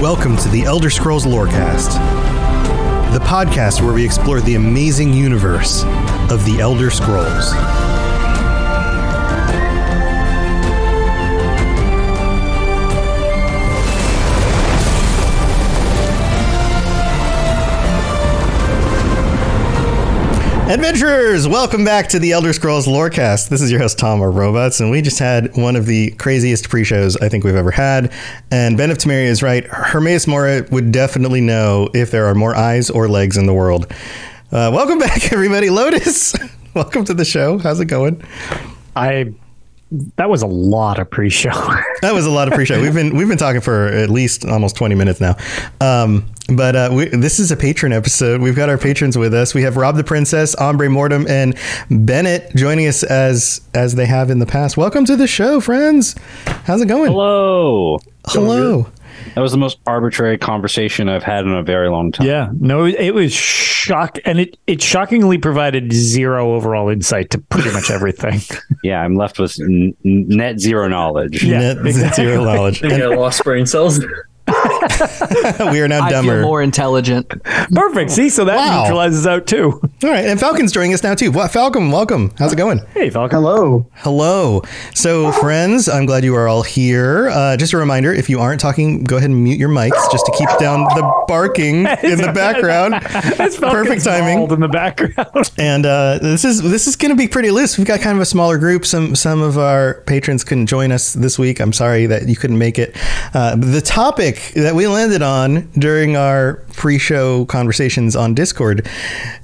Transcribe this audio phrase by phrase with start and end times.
[0.00, 1.92] Welcome to the Elder Scrolls Lorecast,
[3.12, 5.82] the podcast where we explore the amazing universe
[6.30, 7.52] of the Elder Scrolls.
[20.68, 23.48] Adventurers, welcome back to the Elder Scrolls Lorecast.
[23.48, 26.68] This is your host Tom or Robots, and we just had one of the craziest
[26.68, 28.12] pre-shows I think we've ever had.
[28.50, 29.64] And Ben of Temeria is right.
[29.64, 33.86] Hermaeus Mora would definitely know if there are more eyes or legs in the world.
[34.52, 35.70] Uh, welcome back, everybody.
[35.70, 36.34] Lotus,
[36.74, 37.56] welcome to the show.
[37.56, 38.22] How's it going?
[38.94, 39.32] I
[40.16, 41.48] that was a lot of pre-show.
[42.02, 42.78] that was a lot of pre-show.
[42.78, 45.34] We've been we've been talking for at least almost twenty minutes now.
[45.80, 48.40] Um, but uh, we, this is a patron episode.
[48.40, 49.54] We've got our patrons with us.
[49.54, 51.56] We have Rob the Princess, Ombre Mortem, and
[51.90, 54.76] Bennett joining us as as they have in the past.
[54.76, 56.14] Welcome to the show, friends.
[56.64, 57.10] How's it going?
[57.12, 57.98] Hello.
[58.26, 58.86] Hello.
[59.34, 62.26] That was the most arbitrary conversation I've had in a very long time.
[62.26, 67.72] yeah, no, it was shock, and it it shockingly provided zero overall insight to pretty
[67.72, 68.40] much everything.
[68.84, 71.42] Yeah, I'm left with n- n- net zero knowledge.
[71.42, 72.82] Yeah, Net zero knowledge.
[72.84, 73.98] I got lost brain cells.
[75.72, 76.36] we are now I dumber.
[76.38, 77.28] feel more intelligent.
[77.72, 78.10] Perfect.
[78.10, 78.82] See, so that Wow.
[78.82, 79.80] neutralizes out too.
[80.04, 81.30] All right, and Falcon's joining us now too.
[81.30, 81.90] What Falcon?
[81.90, 82.32] Welcome.
[82.38, 82.80] How's it going?
[82.94, 83.36] Hey, Falcon.
[83.38, 83.86] Hello.
[83.96, 84.62] Hello.
[84.94, 87.28] So, friends, I'm glad you are all here.
[87.30, 90.24] Uh, just a reminder if you aren't talking, go ahead and mute your mics just
[90.26, 92.94] to keep down the barking in the background.
[93.36, 94.50] That's Perfect timing.
[94.50, 95.50] in the background.
[95.58, 97.76] And uh, this is this is going to be pretty loose.
[97.78, 98.86] We've got kind of a smaller group.
[98.86, 101.60] Some some of our patrons couldn't join us this week.
[101.60, 102.96] I'm sorry that you couldn't make it.
[103.34, 108.86] Uh, the topic that we landed on during our pre-show conversations on Discord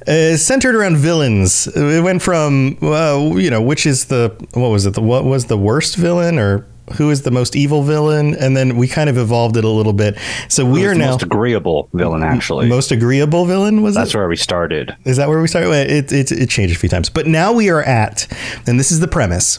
[0.06, 1.66] is centered around villains.
[1.66, 4.94] It went from well, you know, which is the what was it?
[4.94, 6.64] The what was the worst villain or
[6.98, 8.36] who is the most evil villain?
[8.36, 10.16] And then we kind of evolved it a little bit.
[10.48, 12.68] So we are the now most agreeable villain, actually.
[12.68, 13.82] most agreeable villain.
[13.82, 14.16] Was That's it?
[14.16, 14.94] where we started.
[15.04, 15.72] Is that where we started?
[15.90, 17.10] It, it, it changed a few times.
[17.10, 18.28] But now we are at,
[18.68, 19.58] and this is the premise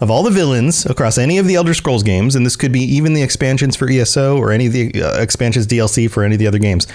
[0.00, 2.80] of all the villains across any of the Elder Scrolls games, and this could be
[2.80, 6.38] even the expansions for ESO or any of the uh, expansions DLC for any of
[6.38, 6.86] the other games.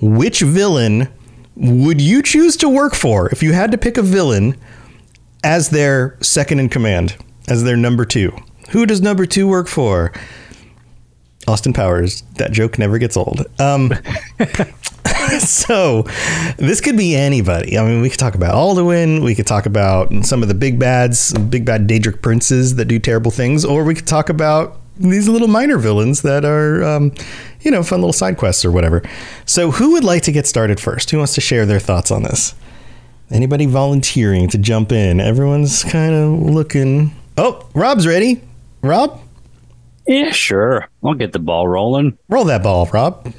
[0.00, 1.08] Which villain
[1.56, 4.56] would you choose to work for if you had to pick a villain
[5.42, 7.16] as their second in command,
[7.48, 8.36] as their number two?
[8.70, 10.12] Who does number two work for?
[11.48, 12.22] Austin Powers.
[12.34, 13.46] That joke never gets old.
[13.58, 13.92] Um,
[15.38, 16.02] so
[16.56, 17.78] this could be anybody.
[17.78, 19.22] I mean, we could talk about Alduin.
[19.22, 22.98] We could talk about some of the big bads, big bad Daedric princes that do
[22.98, 27.12] terrible things, or we could talk about these little minor villains that are, um,
[27.60, 29.02] you know, fun little side quests or whatever.
[29.44, 31.10] So, who would like to get started first?
[31.10, 32.54] Who wants to share their thoughts on this?
[33.30, 35.20] Anybody volunteering to jump in?
[35.20, 37.14] Everyone's kind of looking.
[37.36, 38.40] Oh, Rob's ready.
[38.82, 39.20] Rob,
[40.06, 40.88] Yeah, sure.
[41.02, 42.16] I'll get the ball rolling.
[42.28, 43.32] roll that ball, Rob.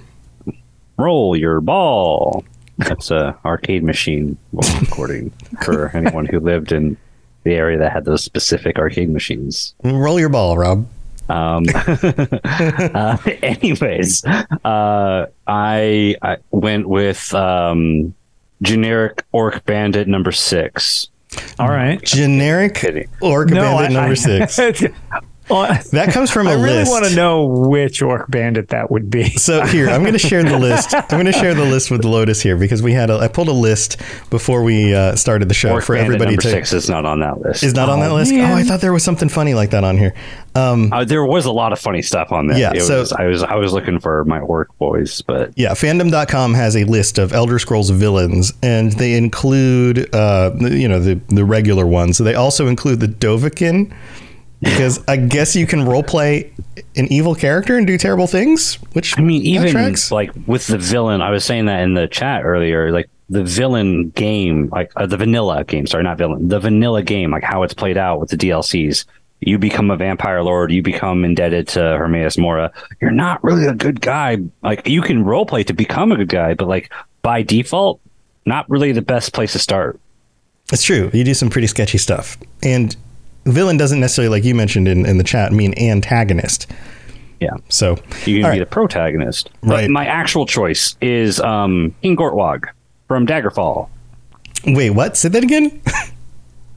[0.98, 2.44] Roll your ball.
[2.78, 5.32] That's a arcade machine recording
[5.64, 6.98] for anyone who lived in
[7.44, 9.74] the area that had those specific arcade machines.
[9.84, 10.88] Roll your ball, Rob.
[11.30, 18.14] Um, uh, anyways, uh, I I went with um,
[18.62, 21.10] generic orc bandit number six.
[21.60, 22.02] All right.
[22.04, 23.10] Generic Kidding.
[23.22, 24.60] orc bandit number six.
[25.50, 26.92] Well, That comes from a I really list.
[26.92, 29.30] want to know which orc bandit that would be.
[29.38, 30.94] So here, I'm going to share the list.
[30.94, 33.48] I'm going to share the list with Lotus here because we had a, I pulled
[33.48, 33.98] a list
[34.30, 36.50] before we uh, started the show Orc for bandit everybody number to.
[36.50, 37.64] six is not on that list.
[37.64, 38.32] Is not on that list.
[38.32, 38.52] man.
[38.52, 40.14] Oh, I thought there was something funny like that on here.
[40.56, 42.58] Um, Uh, there was a lot of funny stuff on there.
[42.58, 45.72] Yeah, It so- was, I was I was looking for my orc boys, but yeah,
[45.72, 51.20] fandom.com has a list of Elder Scrolls villains, and they include, uh, you know, the
[51.30, 52.18] the regular ones.
[52.18, 53.94] So they also include the Dovahkiin,
[54.62, 56.52] because I guess you can role play
[56.96, 58.76] an evil character and do terrible things.
[58.94, 60.12] Which I mean, even tracks.
[60.12, 62.92] like with the villain, I was saying that in the chat earlier.
[62.92, 65.86] Like the villain game, like uh, the vanilla game.
[65.86, 66.48] Sorry, not villain.
[66.48, 69.06] The vanilla game, like how it's played out with the DLCs.
[69.42, 70.72] You become a vampire lord.
[70.72, 72.72] You become indebted to Hermaeus Mora.
[73.00, 74.38] You're not really a good guy.
[74.64, 78.02] Like you can roleplay to become a good guy, but like by default,
[78.46, 80.00] not really the best place to start.
[80.74, 81.12] It's true.
[81.14, 82.38] You do some pretty sketchy stuff.
[82.64, 82.96] And
[83.48, 86.68] villain doesn't necessarily, like you mentioned in, in the chat, mean antagonist.
[87.40, 87.52] Yeah.
[87.70, 88.60] So You can be right.
[88.60, 89.50] the protagonist.
[89.62, 89.84] Right.
[89.84, 92.66] But my actual choice is um, King Gortwog
[93.08, 93.90] from Daggerfall.
[94.66, 95.16] wait, what?
[95.18, 95.82] Say that again.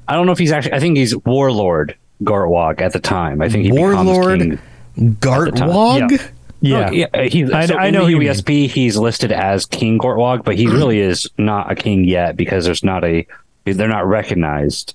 [0.08, 0.75] I don't know if he's actually.
[0.75, 3.40] I think he's Warlord Gortwog at the time.
[3.40, 4.58] I think he Warlord becomes
[4.96, 5.14] king.
[5.20, 6.11] Gortwog.
[6.11, 6.26] Yeah.
[6.62, 6.88] Yeah.
[6.88, 7.22] Oh, yeah.
[7.28, 10.56] He's, I- so I in know the who you He's listed as King Gortwog, but
[10.56, 13.26] he really is not a king yet because there's not a.
[13.64, 14.94] They're not recognized.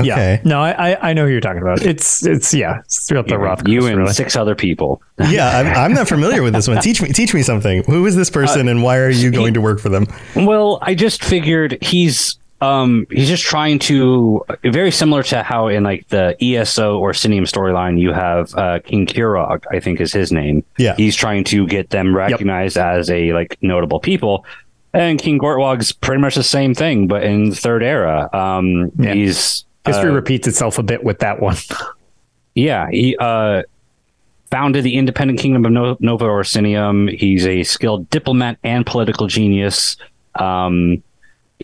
[0.00, 0.06] Okay.
[0.06, 0.40] Yeah.
[0.44, 1.82] No, I, I I know who you're talking about.
[1.82, 2.80] It's it's yeah.
[2.80, 3.66] It's throughout the Roth.
[3.66, 4.12] you coast, and really.
[4.12, 5.00] six other people.
[5.18, 6.80] yeah, I'm, I'm not familiar with this one.
[6.82, 7.82] Teach me, teach me something.
[7.84, 10.06] Who is this person, and why are you going to work for them?
[10.34, 15.84] Well, I just figured he's um he's just trying to very similar to how in
[15.84, 20.64] like the ESO Orsinium storyline you have uh King Kurog, I think is his name.
[20.78, 20.94] Yeah.
[20.96, 24.46] He's trying to get them recognized as a like notable people.
[24.94, 28.30] And King Gortwog's pretty much the same thing, but in the third era.
[28.32, 29.12] Um Yeah.
[29.12, 31.56] he's History uh, repeats itself a bit with that one.
[32.54, 33.62] yeah, he uh,
[34.50, 37.16] founded the independent kingdom of no- Nova Orsinium.
[37.16, 39.96] He's a skilled diplomat and political genius.
[40.34, 41.02] Um,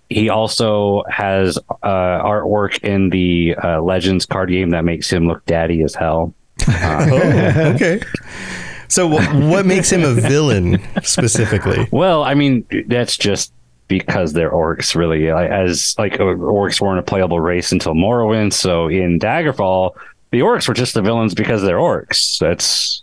[0.09, 1.87] he also has uh,
[2.23, 6.35] artwork in the uh, Legends card game that makes him look daddy as hell.
[6.69, 8.01] Oh, okay.
[8.89, 11.89] So, wh- what makes him a villain specifically?
[11.91, 13.53] Well, I mean, that's just
[13.89, 15.29] because they're orcs, really.
[15.31, 19.95] As like uh, orcs weren't a playable race until Morrowind, so in Daggerfall,
[20.31, 22.39] the orcs were just the villains because they're orcs.
[22.39, 23.03] That's.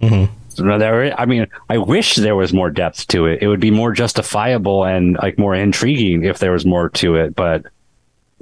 [0.00, 3.42] No, there- I mean, I wish there was more depth to it.
[3.42, 7.34] It would be more justifiable and like more intriguing if there was more to it,
[7.36, 7.64] but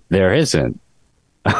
[0.08, 0.80] there isn't.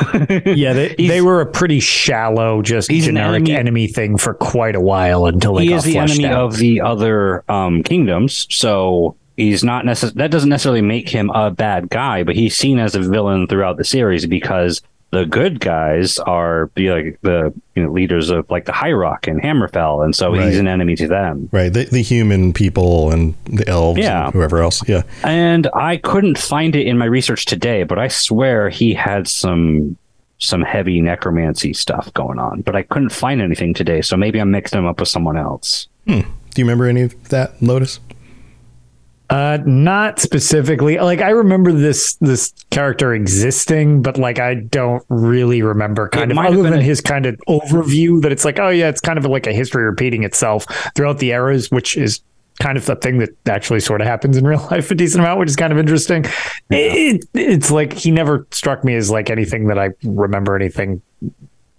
[0.46, 3.86] yeah, they, they were a pretty shallow, just generic enemy- enemy.
[3.86, 6.46] thing for quite a while until they he got is the enemy out.
[6.46, 11.50] of the other um, kingdoms, so he's not necess- That doesn't necessarily make him a
[11.50, 16.18] bad guy, but he's seen as a villain throughout the series because the good guys
[16.18, 20.32] are like the you know, leaders of like the High Rock and Hammerfell, and so
[20.32, 20.46] Right.
[20.48, 21.48] he's an enemy to them.
[21.52, 24.24] Right, the, the human people and the elves, Yeah.
[24.26, 24.86] and whoever else.
[24.88, 25.02] Yeah.
[25.22, 29.96] And I couldn't find it in my research today, but I swear he had some
[30.38, 34.50] some heavy necromancy stuff going on, but I couldn't find anything today, so maybe I'm
[34.50, 35.86] mixing him up with someone else.
[36.06, 36.20] Hmm.
[36.20, 38.00] Do you remember any of that, Lotus?
[39.28, 40.98] Uh, not specifically.
[40.98, 46.38] Like I remember this this character existing, but like I don't really remember kind It
[46.38, 49.18] of other than a- his kind of overview that it's like, oh yeah, it's kind
[49.18, 50.64] of like a history repeating itself
[50.94, 52.20] throughout the eras, which is
[52.60, 55.40] kind of the thing that actually sort of happens in real life a decent amount,
[55.40, 56.24] which is kind of interesting.
[56.70, 61.02] It, it's like he never struck me as like anything that I remember anything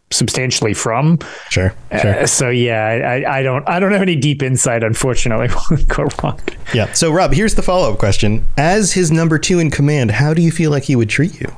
[0.09, 1.19] substantially from.
[1.49, 1.73] Sure.
[2.01, 2.19] Sure.
[2.21, 5.47] Uh, so yeah, I, I, I don't I don't have any deep insight, unfortunately.
[5.69, 6.55] with Korok.
[6.73, 6.91] Yeah.
[6.93, 8.45] So, Rob, here's the follow up question.
[8.57, 11.51] As his number two in command, how do you feel like he would treat you?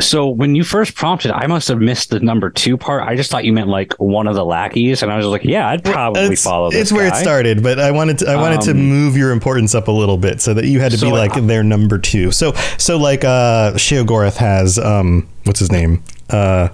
[0.00, 3.02] So when you first prompted, I must have missed the number two part.
[3.02, 5.68] I just thought you meant like one of the lackeys, and I was like, yeah,
[5.68, 6.82] I'd probably it's, follow this.
[6.82, 9.74] It's where it started, but I wanted to, I wanted to Um, move your importance
[9.74, 12.30] up a little bit so that you had to be like uh, their number two.
[12.30, 16.04] So so like uh Sheogorath has um what's his name?
[16.30, 16.68] Uh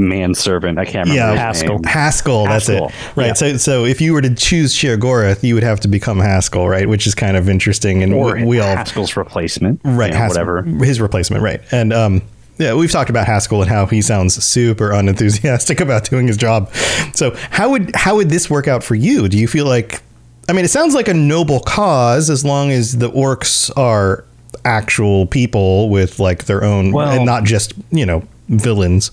[0.00, 0.78] Manservant.
[0.78, 1.34] I can't remember.
[1.34, 1.80] yeah, Haskell.
[1.84, 2.94] Haskell, that's Haskell, it.
[3.16, 3.26] Right.
[3.28, 3.32] yeah.
[3.34, 6.88] So so if you were to choose Sheogorath, you would have to become Haskell, right?
[6.88, 9.80] Which is kind of interesting and Or we, we all Haskell's replacement.
[9.84, 10.84] right you know, Haskell- whatever.
[10.84, 12.22] his replacement right and um
[12.58, 16.70] yeah we've talked about haskell and how he sounds super unenthusiastic about doing his job
[17.14, 20.02] so how would how would this work out for you do you feel like
[20.48, 24.24] i mean it sounds like a noble cause as long as the orcs are
[24.66, 29.10] actual people with like their own Well- and not just you know villains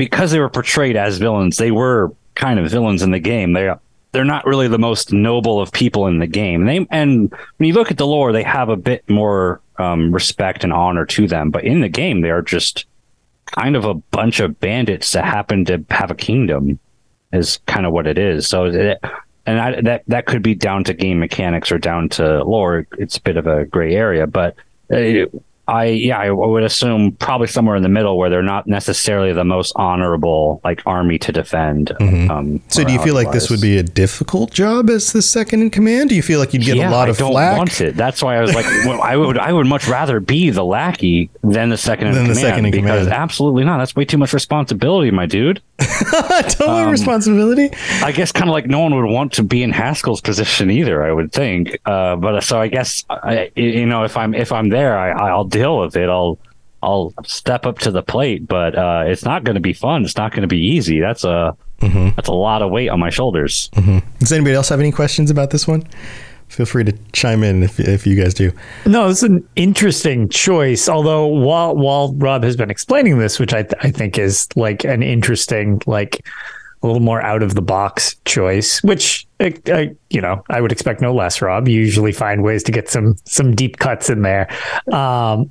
[0.00, 3.52] because they were portrayed as villains, they were kind of villains in the game.
[3.52, 3.70] They
[4.12, 6.64] they're not really the most noble of people in the game.
[6.64, 10.64] They and when you look at the lore, they have a bit more um, respect
[10.64, 11.50] and honor to them.
[11.50, 12.86] But in the game, they are just
[13.44, 16.78] kind of a bunch of bandits that happen to have a kingdom.
[17.30, 18.48] Is kind of what it is.
[18.48, 19.04] So it,
[19.44, 22.86] and I, that that could be down to game mechanics or down to lore.
[22.96, 24.56] It's a bit of a gray area, but.
[24.90, 25.26] Uh,
[25.70, 29.44] I yeah, I would assume probably somewhere in the middle where they're not necessarily the
[29.44, 31.92] most honorable like army to defend.
[32.00, 35.62] Um, so do you feel like this would be a difficult job as the second
[35.62, 37.56] in command do you feel like you'd get a Yeah, lot I of don't flack
[37.58, 37.96] want it.
[37.96, 41.30] That's why I was like, well, I would I would much rather be the lackey
[41.42, 43.12] than the second in Than the command second in because command.
[43.22, 43.78] absolutely not.
[43.78, 45.62] That's way too much responsibility, my dude.
[46.50, 47.70] total Um, responsibility
[48.02, 51.02] I guess kind of like no one would want to be in Haskell's position either.
[51.04, 54.68] I would think, uh, but so I guess I, you know if I'm if I'm
[54.68, 56.08] there, I, I'll deal with it.
[56.08, 56.38] I'll
[56.82, 60.04] I'll step up to the plate, but uh, it's not going to be fun.
[60.04, 61.00] It's not going to be easy.
[61.00, 62.10] That's a Mm-hmm.
[62.14, 63.70] that's a lot of weight on my shoulders.
[64.18, 65.82] Does anybody else have any questions about this one?
[66.48, 68.52] Feel free to chime in if, if you guys do.
[68.84, 70.90] No, it's an interesting choice.
[70.90, 74.84] Although while while Rob has been explaining this, which I th- I think is like
[74.84, 76.20] an interesting like
[76.82, 80.72] a little more out of the box choice, which uh, uh, you know I would
[80.72, 81.40] expect no less.
[81.42, 84.48] Rob, you usually find ways to get some some deep cuts in there.
[84.92, 85.50] Um,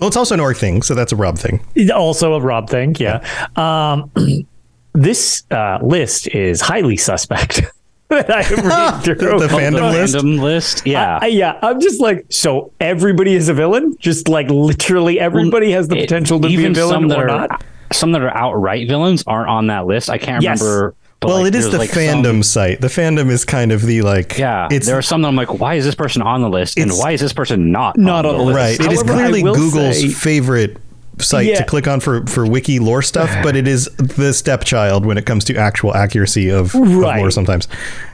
[0.00, 1.60] Well, it's also an orc thing, so that's a Rob thing.
[1.94, 3.24] also a Rob thing, yeah.
[3.56, 4.10] Um,
[4.92, 7.62] this uh, list is highly suspect.
[8.08, 9.38] that I am reading through.
[9.40, 10.14] The fandom the list?
[10.16, 10.86] Fandom list.
[10.86, 11.18] Yeah.
[11.22, 13.96] I, yeah, I'm just like, so everybody is a villain?
[13.98, 17.22] Just like literally everybody has the It- potential to be a villain some that or
[17.30, 17.64] are, not?
[17.92, 20.10] Some that are outright villains aren't on that list.
[20.10, 20.60] I can't Yes.
[20.60, 20.94] remember.
[21.24, 22.80] But, well, like, it is the like, some- fandom site.
[22.80, 24.38] The fandom is kind of the like.
[24.38, 26.76] yeah, it's there are some that I'm like, why is this person on the list,
[26.78, 28.56] and It's- why is this person not Not on the list.
[28.56, 28.80] right.
[28.80, 30.76] It is However, I clearly Google's say- favorite
[31.20, 31.54] site Yeah.
[31.58, 35.24] to click on for for wiki lore stuff, but it is the stepchild when it
[35.26, 37.68] comes to actual accuracy of, of lore sometimes.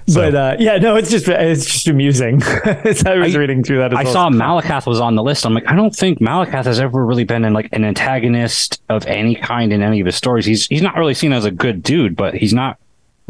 [0.07, 2.43] So, But uh, yeah, no, it's just it's just amusing.
[2.65, 4.13] I was I- reading through that, as I well.
[4.13, 5.47] saw Malacath was on the list.
[5.47, 9.07] I'm like, I don't think Malacath has ever really been in like an antagonist of
[9.07, 10.45] any kind in any of his stories.
[10.45, 12.77] He's he's not really seen as a good dude, but he's not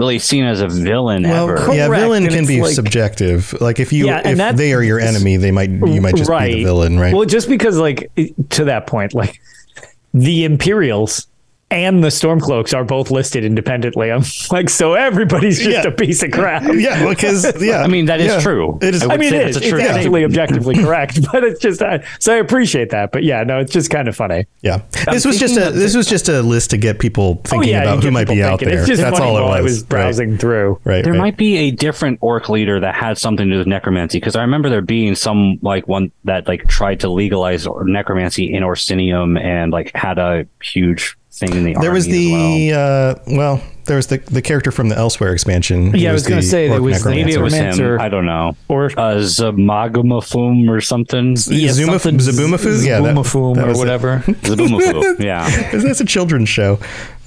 [0.01, 1.75] really seen as a villain well, ever.
[1.75, 3.55] yeah, Correct, villain and can be like- subjective.
[3.61, 6.31] Like if you Yeah, if that's- they are your enemy, they might you might just
[6.31, 7.15] be the villain, right?
[7.15, 8.11] Well, just because like
[8.51, 9.41] to that point, like
[10.15, 11.27] the Imperials
[11.71, 14.11] and the Stormcloaks are both listed independently.
[14.11, 15.91] I'm like, so everybody's just Yeah.
[15.91, 16.63] a piece of crap.
[16.75, 18.79] yeah, because yeah, I mean, that is yeah, true.
[18.83, 19.03] It is.
[19.05, 19.63] I I mean, say it that's is.
[19.63, 23.13] a It's true actually objectively correct, but it's just uh, so I appreciate that.
[23.13, 24.47] But yeah, no, it's just kind of funny.
[24.63, 27.71] Yeah, this was just a thinking this was just a list to get people thinking
[27.71, 28.79] oh yeah, about who might be people out there.
[28.81, 29.59] It's just That's funny all it while was.
[29.59, 30.81] I was browsing through.
[30.85, 31.05] Right, right.
[31.05, 31.19] There right.
[31.19, 34.43] might be a different orc leader that had something to do with necromancy because I
[34.43, 39.73] remember there being some like one that like tried to legalize necromancy in Orsinium and
[39.73, 43.15] like had a huge thing in the There was army as well.
[43.25, 45.93] the uh, well, there was the the character from the Elsweyr expansion.
[45.95, 47.65] He Yeah, I was gonna say there was maybe it was him.
[47.67, 48.01] Necromancer.
[48.01, 48.57] I don't know.
[48.69, 51.37] Or Uh, Zamagumafum or something.
[51.49, 52.85] yeah, Zuma- something Zaboomafoo?
[52.87, 54.23] Yeah, that- that or whatever.
[54.27, 55.21] Zaboomafoo.
[55.21, 55.45] Yeah.
[55.65, 56.79] Because that's a children's show.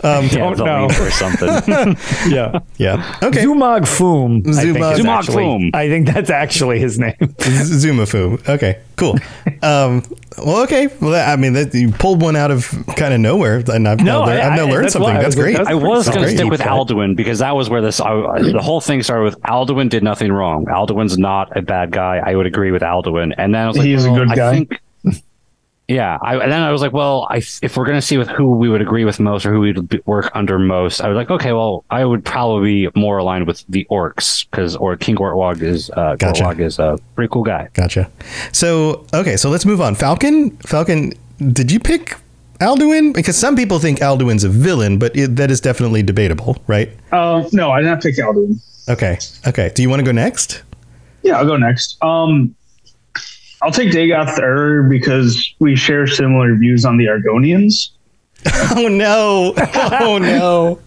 [0.03, 0.85] Um, yeah, Don't it was a know.
[0.85, 2.31] or something.
[2.31, 2.59] yeah.
[2.77, 3.19] yeah.
[3.23, 3.45] Okay.
[3.45, 4.43] Zumog Phoom.
[4.47, 5.69] I think, Zumag- Zumag actually- Foom.
[5.73, 7.13] I think that's actually his name.
[7.19, 8.47] Zumafu.
[8.49, 8.81] Okay.
[8.95, 9.15] Cool.
[9.61, 10.03] Um,
[10.37, 10.87] well, okay.
[10.99, 14.03] Well, I mean, that, you pulled one out of kind of nowhere, and I've No,
[14.21, 15.13] now, learned, I- I've now I- learned that's something.
[15.15, 15.55] That's great.
[15.57, 16.67] I was pretty going to stick with Deep.
[16.69, 19.39] Alduin because that was where this I, the whole thing started with.
[19.41, 20.65] Alduin did nothing wrong.
[20.65, 22.17] Alduin's not a bad guy.
[22.23, 23.33] I would agree with Alduin.
[23.37, 24.51] And then I was like, He is a well, good I guy.
[24.55, 24.79] think-
[25.87, 28.29] yeah, I, and then I was like, well, I, if we're going to see with
[28.29, 31.15] who we would agree with most or who we'd be- work under most, I was
[31.15, 35.15] like, okay, well, I would probably be more aligned with the orcs because or King
[35.17, 36.43] Gortwog is uh, Gotcha.
[36.43, 37.67] Gortwog is a pretty cool guy.
[37.73, 38.09] Gotcha.
[38.53, 39.95] So, okay, so let's move on.
[39.95, 41.13] Falcon, Falcon,
[41.51, 42.17] did you pick
[42.61, 43.13] Alduin?
[43.13, 46.89] Because some people think Alduin's a villain, but it, that is definitely debatable, right?
[47.11, 48.57] Uh, no, I did not pick Alduin.
[48.89, 49.17] Okay.
[49.47, 49.71] Okay.
[49.75, 50.63] Do you want to go next?
[51.23, 52.01] Yeah, I'll go next.
[52.01, 52.55] Um,
[53.63, 57.89] I'll take Dagoth Ur because we share similar views on the Argonians.
[58.75, 59.53] Oh no!
[59.57, 60.79] Oh no!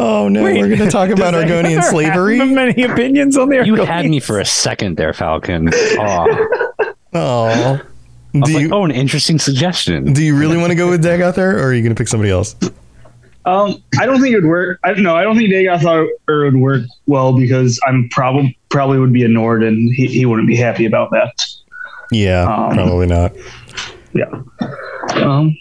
[0.00, 0.42] Oh no!
[0.42, 2.38] We're going to talk about Argonian slavery.
[2.38, 5.70] Have many opinions on the You had me for a second there, Falcon.
[5.98, 6.48] Oh,
[7.12, 7.80] Oh.
[8.34, 10.12] I was Do like, oh, an interesting suggestion.
[10.12, 12.08] do you really want to go with Dagoth Ur, or are you going to pick
[12.08, 12.56] somebody else?
[13.44, 14.80] Um, I don't think it would work.
[14.82, 19.12] I no, I don't think Dagoth Ur would work well because I'm probably probably would
[19.12, 21.32] be a Nord and he, he wouldn't be happy about that.
[22.10, 23.32] Yeah, Um, probably not.
[24.12, 24.26] Yeah.
[25.14, 25.56] Um,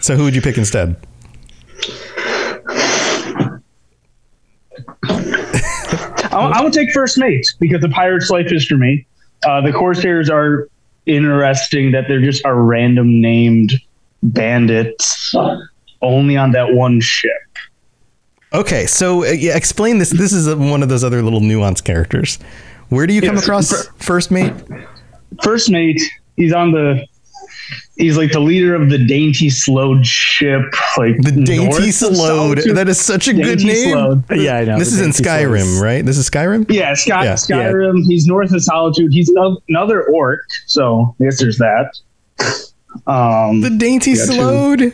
[0.00, 0.96] So who would you pick instead?
[5.04, 9.06] I, I would take First Mate because the pirate's life is for me.
[9.44, 10.68] Uh, the Corsairs are
[11.06, 13.72] interesting that they're just a random named
[14.24, 15.32] bandits
[16.02, 17.30] only on that one ship.
[18.52, 20.10] Okay, so uh, yeah, explain this.
[20.10, 22.38] This is a, one of those other little nuanced characters.
[22.88, 24.52] Where do you come Yes, across First Mate?
[25.42, 26.00] First Mate,
[26.36, 27.06] he's on the.
[27.96, 30.60] He's like the leader of the Dainty Sload ship,
[30.98, 32.58] like The Dainty north Slowed.
[32.74, 33.92] That is such a good name.
[33.92, 34.24] Slowed.
[34.30, 34.78] Yeah, I know.
[34.78, 35.82] This is in Skyrim, Souls.
[35.82, 36.04] right?
[36.04, 36.70] This is Skyrim.
[36.70, 37.32] Yeah, Sky, Yeah.
[37.34, 38.04] Skyrim.
[38.04, 39.12] He's north of Solitude.
[39.12, 39.32] He's
[39.68, 41.90] another orc, so I guess there's that.
[43.06, 44.92] Um, The Dainty Yeah, two.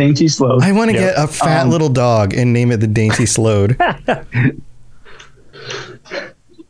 [0.00, 0.06] Slowed.
[0.08, 0.62] Dainty Sload.
[0.62, 1.14] I want to Yeah.
[1.14, 3.76] get a fat Um, little dog and name it the Dainty Sload.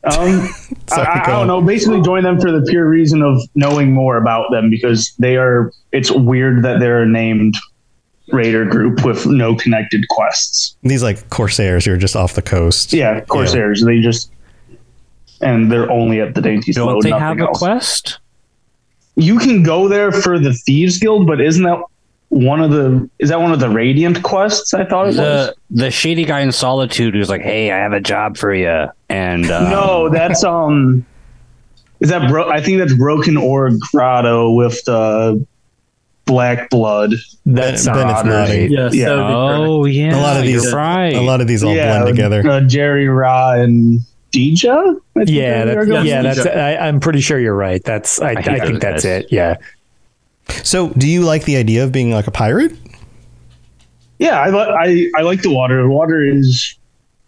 [0.02, 0.48] Um,
[0.88, 1.60] Sorry, I, I don't know.
[1.60, 5.70] Basically, join them for the pure reason of knowing more about them because they are.
[5.92, 7.54] It's weird that they're a named
[8.32, 10.76] raider group with no connected quests.
[10.82, 12.92] These like Corsairs who are just off the coast.
[12.94, 13.84] Yeah, Corsairs.
[13.84, 14.30] They just
[15.42, 17.02] and they're only at the Dainty Don't Slow.
[17.02, 17.58] they have a else.
[17.58, 18.18] quest?
[19.16, 21.78] You can go there for the Thieves Guild, but isn't that
[22.30, 23.08] one of the?
[23.18, 24.72] Is that one of the Radiant quests?
[24.72, 25.16] I thought it was.
[25.16, 28.86] The the shady guy in Solitude who's like, "Hey, I have a job for you,"
[29.08, 31.04] And um, no, that's um,
[32.00, 32.48] is that bro?
[32.48, 35.44] I think that's Broken Oar Grotto with the
[36.24, 37.14] black blood.
[37.44, 38.48] That's Ben- Ben, it's not.
[38.48, 39.08] Yes, Yeah.
[39.08, 41.14] that would be Oh yeah, A lot of these- right.
[41.14, 42.40] A lot of these all blend together.
[42.40, 44.94] Uh, Jaree-Ra and Deeja.
[45.26, 47.82] yeah that's, yeah, yeah that's I, i'm pretty sure you're right.
[47.82, 48.20] That's.
[48.20, 49.32] I, I, hate think that's it.
[49.32, 49.56] Yeah.
[50.64, 52.72] So, do you like the idea of being like a pirate?
[54.18, 55.82] Yeah, I, li- I I like the water.
[55.82, 56.76] The water is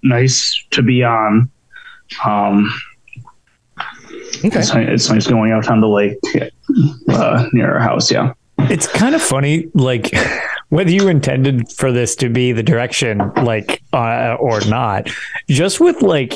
[0.02, 1.50] nice to be on.
[2.24, 2.70] Um,
[4.44, 4.58] Okay.
[4.58, 6.18] it's, it's nice going out on the lake
[7.08, 8.10] uh, near our house.
[8.10, 8.32] Yeah.
[8.58, 10.10] It's kind of funny, like
[10.70, 15.08] whether you intended for this to be the direction, like, uh, or not.
[15.48, 16.34] Just with like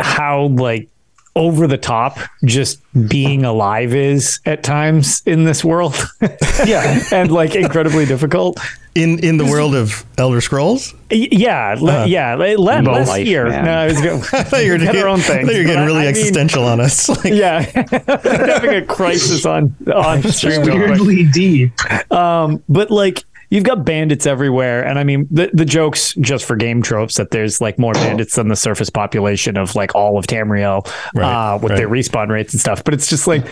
[0.00, 0.88] how like
[1.34, 5.96] over the top just being alive is at times in this world,
[6.66, 7.02] Yeah.
[7.10, 8.60] and like incredibly difficult.
[8.94, 12.04] In in the world of Elder Scrolls, Yeah, le- Uh-huh.
[12.06, 12.34] yeah.
[12.34, 13.48] Le- le- Both less life, here.
[13.48, 13.64] man.
[13.64, 14.20] No, I was going.
[14.34, 15.86] I thought you were, Get getting, our own I thought you were getting But I-
[15.86, 17.08] really mean- existential on us.
[17.24, 20.60] Like, Yeah, having a crisis on on stream.
[20.66, 21.72] Weirdly deep.
[22.12, 26.56] Um, but like you've got bandits everywhere, and I mean the the jokes just for
[26.56, 30.26] game tropes that there's like more bandits than the surface population of like all of
[30.26, 31.76] Tamriel Right, uh, with right.
[31.76, 32.82] their respawn rates and stuff.
[32.82, 33.44] But it's just like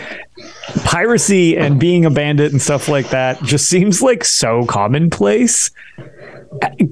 [0.83, 5.69] piracy and being a bandit and stuff like that just seems like so commonplace.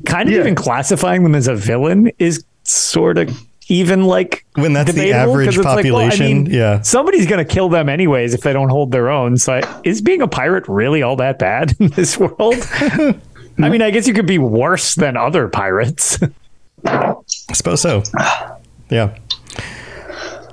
[0.06, 0.40] Kind of Yeah.
[0.42, 3.30] even classifying them as a villain is sort of
[3.70, 5.76] even like when that's the debatable, 'cause average it's like, well, I
[6.10, 6.82] population, mean, yeah.
[6.82, 9.38] somebody's going to kill them anyways if they don't hold their own.
[9.38, 12.56] So, is being a pirate really all that bad in this world?
[13.62, 16.18] I mean, I guess you could be worse than other pirates.
[16.86, 17.16] I
[17.54, 18.04] suppose so.
[18.90, 19.16] Yeah.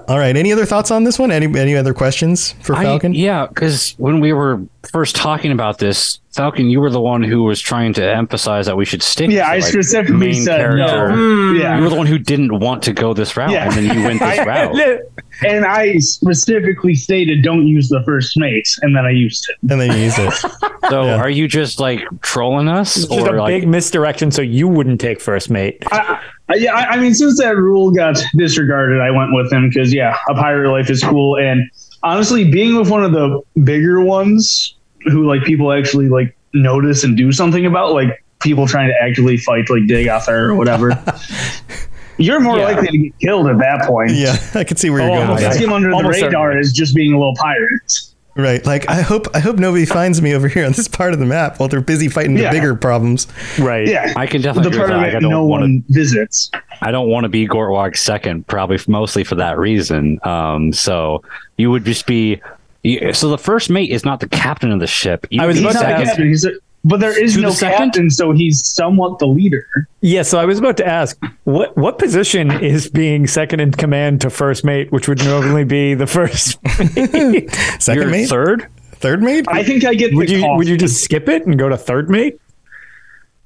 [0.09, 0.37] All right.
[0.37, 1.31] Any other thoughts on this one?
[1.33, 3.15] Any any other questions for I- Falcon?
[3.15, 4.61] yeah, because when we were
[4.93, 8.77] first talking about this, Falcon, you were the one who was trying to emphasize that
[8.77, 9.31] we should stick.
[9.31, 11.09] Yeah, to, I like, specifically main said character.
[11.09, 11.53] no.
[11.53, 11.73] Yeah.
[11.73, 11.79] Hmm.
[11.79, 13.65] You were the one who didn't want to go this route, Yeah.
[13.67, 15.01] and then you went this I- route.
[15.47, 19.71] And I specifically stated don't use the first mate, and then I used it.
[19.71, 20.33] And then you use it.
[20.89, 21.17] So, Yeah.
[21.17, 23.61] are you just like trolling us, It's just or a like?
[23.61, 25.83] big misdirection, so you wouldn't take first mate.
[25.91, 29.69] I, I, yeah, I, I mean, since that rule got disregarded, I went with him
[29.69, 31.69] because yeah, a pirate life is cool, and
[32.05, 34.75] honestly, being with one of the bigger ones
[35.07, 39.37] who like people actually like notice and do something about, like people trying to actively
[39.39, 40.91] fight like Dagoth or whatever.
[42.19, 42.65] You're more Yeah.
[42.65, 44.13] likely to get killed at that point.
[44.13, 45.61] Yeah, I can see where you're Oh, going with almost.
[45.61, 47.93] Him under the Almost radar is just being a little pirate.
[48.39, 48.65] Right.
[48.65, 51.27] Like I hope I hope nobody finds me over here on this part of the
[51.27, 52.51] map while they're busy fighting Yeah.
[52.51, 53.27] the bigger problems.
[53.59, 53.87] Right.
[53.87, 54.13] Yeah.
[54.17, 55.07] I can The definitely agree part with of that.
[55.07, 55.65] Like, I it no don't want to.
[55.69, 56.51] one visits.
[56.81, 60.19] I don't want to be Gortwag second, probably mostly for that reason.
[60.25, 61.23] Um, so
[61.59, 62.41] you would just be.
[62.87, 65.27] You- So the first mate is not the captain of the ship.
[65.31, 66.51] You I was would be He's about to ask- He's a,
[66.85, 67.79] but there is no the second?
[67.79, 69.67] captain, so he's somewhat the leader.
[70.03, 74.21] Yeah, so I was about to ask what what position is being second in command
[74.21, 76.63] to first mate, which would normally be the first.
[76.79, 77.49] mate?
[77.51, 78.69] 2nd You're mate, third.
[78.93, 79.47] third mate.
[79.49, 80.59] I think I get would the you coffee.
[80.59, 82.39] would you just skip it and go to third mate?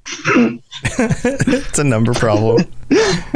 [0.07, 2.65] It's a number problem.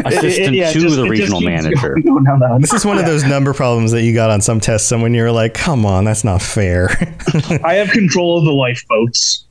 [0.05, 1.95] Assistant yeah, to just- the regional manager.
[2.03, 2.57] going down that.
[2.61, 4.87] This is one of those number problems that you got on some tests.
[4.87, 6.89] Someone you're like, come on, that's not fair.
[7.63, 9.45] I have control of the lifeboats.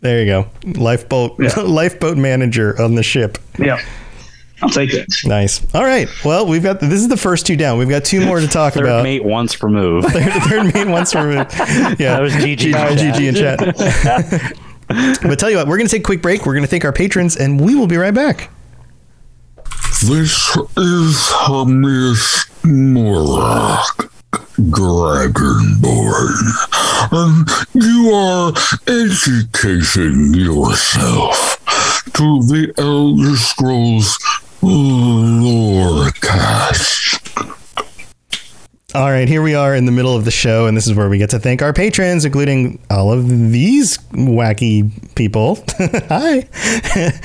[0.00, 0.48] there you go.
[0.80, 1.60] Lifeboat Yeah.
[1.62, 3.38] lifeboat manager on the ship.
[3.58, 3.78] Yeah,
[4.62, 5.06] I'll take it.
[5.26, 5.60] Nice.
[5.74, 6.08] All right.
[6.24, 7.78] Well, we've got this is the first two down.
[7.78, 9.02] We've got two more to talk Third about.
[9.02, 10.08] mate once removed.
[10.08, 11.52] Third, third mate once removed.
[12.00, 12.14] Yeah.
[12.16, 12.72] That was GG.
[12.72, 14.52] GG in chat.
[15.22, 16.46] But tell you what, we're going to take a quick break.
[16.46, 18.50] We're going to thank our patrons, and we will be right back.
[20.04, 23.82] This is Hermaeus Mora,
[24.58, 25.72] Dragonborn,
[27.12, 28.52] and you are
[28.88, 31.58] educating yourself
[32.14, 34.18] to the Elder Scrolls
[34.60, 36.02] Lorecast.
[38.94, 41.08] All right, here we are in the middle of the show, and this is where
[41.08, 45.64] we get to thank our patrons, including all of these wacky people.
[45.78, 46.46] Hi.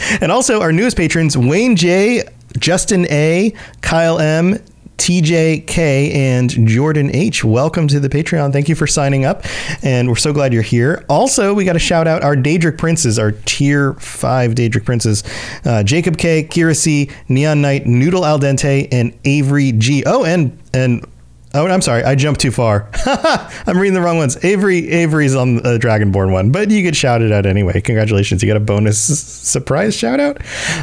[0.22, 2.24] and also our newest patrons Wayne J.,
[2.58, 4.60] Justin A., Kyle M.,
[4.96, 7.44] TJ K and Jordan H.
[7.44, 8.54] Welcome to the Patreon.
[8.54, 9.44] Thank you for signing up,
[9.84, 11.04] and we're so glad you're here.
[11.10, 15.24] Also, we got to shout out our Daedric Princes, our Tier Five Daedric Princes:
[15.66, 20.04] uh, Jacob K, Kira C, Neon Knight, Noodle Al Dente, and Avery G.
[20.06, 21.06] Oh, and and
[21.54, 22.04] Oh, I'm sorry.
[22.04, 22.90] I jumped too far.
[23.06, 24.44] I'm reading the wrong ones.
[24.44, 27.80] Avery Avery's on the Dragonborn one, but you get shouted out anyway.
[27.80, 28.44] Congratulations.
[28.44, 30.42] You got a bonus surprise shout out.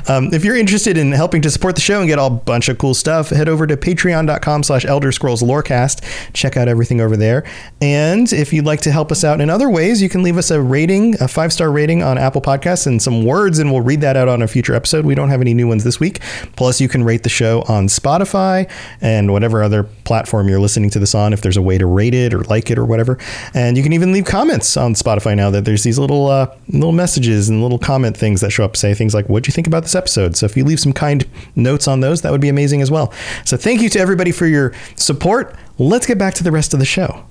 [0.08, 2.78] Um, if you're interested in helping to support the show and get a bunch of
[2.78, 6.02] cool stuff, head over to patreon.com slash elder scrolls lorecast.
[6.32, 7.44] Check out everything over there.
[7.82, 10.50] And if you'd like to help us out in other ways, you can leave us
[10.50, 14.00] a rating, a five star rating on Apple Podcasts and some words, and we'll read
[14.00, 15.04] that out on a future episode.
[15.04, 16.20] We don't have any new ones this week.
[16.56, 18.68] Plus, you can rate the show on Spotify
[19.02, 22.14] and whatever other platform you're listening to this on, if there's a way to rate
[22.14, 23.18] it or like it or whatever.
[23.54, 26.92] And you can even leave comments on Spotify now that there's these little uh, little
[26.92, 29.82] messages and little comment things that show up, say things like, "What'd you think about
[29.82, 32.82] this episode?" So if you leave some kind notes on those, that would be amazing
[32.82, 33.12] as well.
[33.44, 35.56] So thank you to everybody for your support.
[35.78, 37.24] Let's get back to the rest of the show.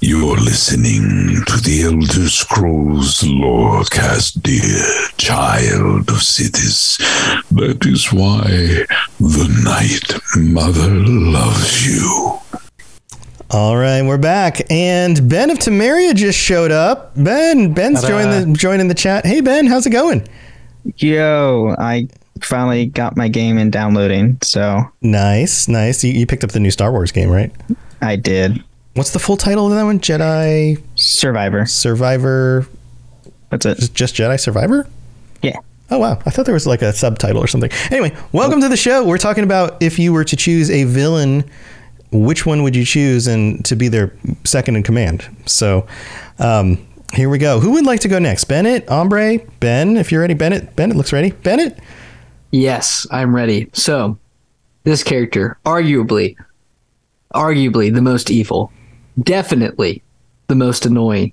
[0.00, 6.98] You're listening to the Elder Scrolls Lorecast, dear child of cities.
[7.52, 8.84] That is why
[9.18, 12.38] the Night Mother loves you.
[13.50, 17.12] All right, we're back, and Ben of Temeria just showed up.
[17.16, 19.24] Ben, Ben's joining the joining the chat.
[19.24, 20.28] Hey Ben, how's it going?
[20.98, 22.06] Yo, I
[22.42, 26.04] finally got my game and downloading, so Nice, nice.
[26.04, 27.50] You, you picked up the new Star Wars game, right?
[28.02, 28.62] I did.
[28.96, 30.00] What's the full title of that one?
[30.00, 31.66] Jedi Survivor.
[31.66, 32.66] Survivor.
[33.50, 33.76] That's it.
[33.76, 34.88] Just, just Jedi Survivor?
[35.42, 35.58] Yeah.
[35.90, 37.70] Oh wow, I thought there was like a subtitle or something.
[37.90, 39.04] Anyway, welcome to the show.
[39.04, 41.44] We're talking about if you were to choose a villain,
[42.10, 45.28] which one would you choose and to be their second in command?
[45.44, 45.86] So,
[46.38, 46.78] um,
[47.12, 47.60] here we go.
[47.60, 48.44] Who would like to go next?
[48.44, 49.98] Bennett, Ombre, Ben.
[49.98, 50.74] If you're ready, Bennett.
[50.74, 51.32] Bennett looks ready.
[51.32, 51.78] Bennett.
[52.50, 53.68] Yes, I'm ready.
[53.74, 54.16] So,
[54.84, 56.34] this character, arguably,
[57.34, 58.72] arguably the most evil,
[59.22, 60.02] definitely
[60.48, 61.32] the most annoying.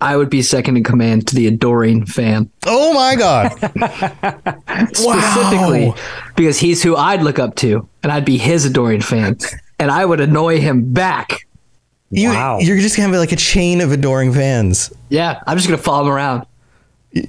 [0.00, 2.50] I would be second in command to the adoring fan.
[2.66, 3.52] Oh my God.
[4.94, 5.94] Specifically
[6.36, 9.38] because he's who I'd look up to, and I'd be his adoring fan.
[9.78, 11.46] And I would annoy him back.
[12.10, 12.58] You, Wow.
[12.60, 14.92] You're just gonna be like a chain of adoring fans.
[15.08, 16.46] Yeah, I'm just gonna follow him around.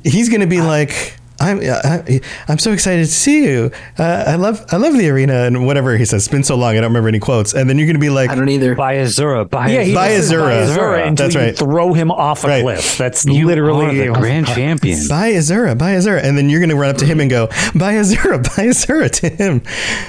[0.04, 3.72] He's gonna be like, I'm, I, I'm so excited to see you.
[4.00, 6.24] Uh, I love, I love the arena and whatever he says.
[6.24, 7.54] It's been so long, I don't remember any quotes.
[7.54, 8.74] And then you're gonna be like, I don't either.
[8.76, 10.40] By Azura, by Yeah, he By Azura.
[10.68, 11.58] by Azura until That's you right.
[11.58, 12.62] throw him off a Right.
[12.64, 12.98] cliff.
[12.98, 15.00] That's you literally are the grand champion.
[15.10, 17.96] by Azura, by Azura, and then you're gonna run up to him and go, by
[17.96, 19.62] Azura, by Azura to him.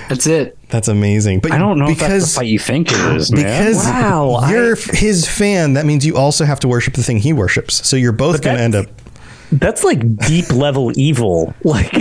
[0.09, 0.57] That's it.
[0.69, 1.41] That's amazing.
[1.41, 3.43] But I don't know if that's because the fight you think it is, man.
[3.43, 5.75] because Wow, you're f his fan.
[5.75, 7.87] That means you also have to worship the thing he worships.
[7.89, 8.87] So you're both gonna end up.
[9.53, 11.55] That's like deep level evil.
[11.65, 11.93] Like,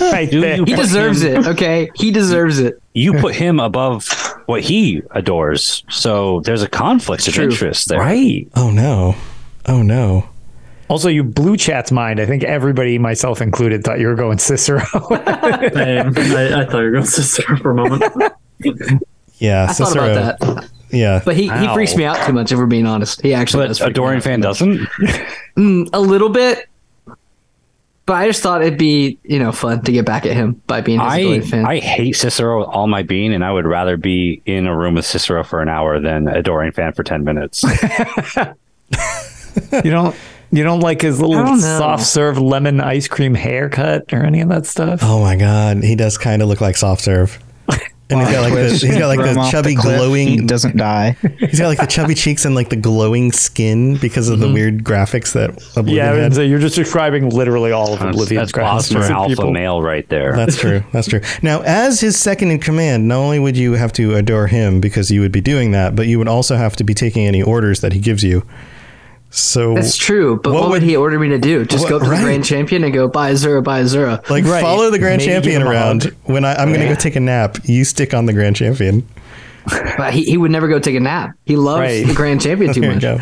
[0.00, 0.56] right Do there.
[0.64, 1.46] He deserves him- it.
[1.48, 2.80] Okay, he deserves it.
[2.94, 4.08] You put him above
[4.46, 7.44] what he adores, so there's a conflict of true.
[7.44, 7.98] interest there.
[7.98, 8.48] right.
[8.56, 9.14] Oh no,
[9.66, 10.28] oh no.
[10.88, 12.18] Also, you blew chat's mind.
[12.18, 14.80] I think everybody, myself included, thought you were going Cicero.
[14.94, 16.10] I, I, I
[16.64, 18.02] thought you were going to sister for a moment.
[19.40, 20.10] Yeah, I thought Cicero.
[20.10, 22.50] about that, Yeah, but he, he freaks me out too much.
[22.50, 23.78] If we're being honest, he actually does.
[23.78, 24.78] But freak me adoring fan doesn't.
[25.56, 26.66] Mm, a little bit,
[28.08, 30.80] but I just thought it'd be you know fun to get back at him by
[30.80, 31.66] being his I fan.
[31.66, 34.94] I hate Cicero with all my being, and I would rather be in a room
[34.94, 37.62] with Cicero for an hour than adoring fan for ten minutes.
[39.84, 40.16] you don't.
[40.50, 41.78] You don't like his little I don't know.
[41.78, 45.00] soft serve lemon ice cream haircut or any of that stuff.
[45.02, 47.38] Oh my god, he does kind of look like soft serve.
[48.10, 49.98] And he's got like the, he's got like Throw him the off chubby cliff, He
[49.98, 51.10] glowing doesn't die.
[51.38, 54.54] he's got like the chubby cheeks and like the glowing skin because of the mm-hmm.
[54.54, 56.34] weird graphics that Oblivion yeah, I had.
[56.34, 59.50] would you're just describing literally all of That's, Oblivion's that's graphics Bosmer for alpha people.
[59.52, 60.34] male right there.
[60.34, 60.82] That's true.
[60.92, 61.20] That's true.
[61.42, 65.10] Now, as his second in command, not only would you have to adore him because
[65.10, 67.82] you would be doing that, but you would also have to be taking any orders
[67.82, 68.44] that he gives you.
[69.30, 71.64] So, That's true, but What what, would- would he order me to do?
[71.66, 72.16] Just What- go up to right.
[72.18, 74.26] the grand champion and go by Azura, by Azura.
[74.30, 74.62] like, Right.
[74.62, 76.04] follow the grand Maybe champion give him a around.
[76.04, 76.14] hug.
[76.24, 79.06] When I, I'm going to go take a nap, you stick on the grand champion.
[79.98, 81.32] But he, he would never go take a nap.
[81.44, 82.06] He loves Right.
[82.06, 83.02] the grand champion too much.
[83.02, 83.18] go.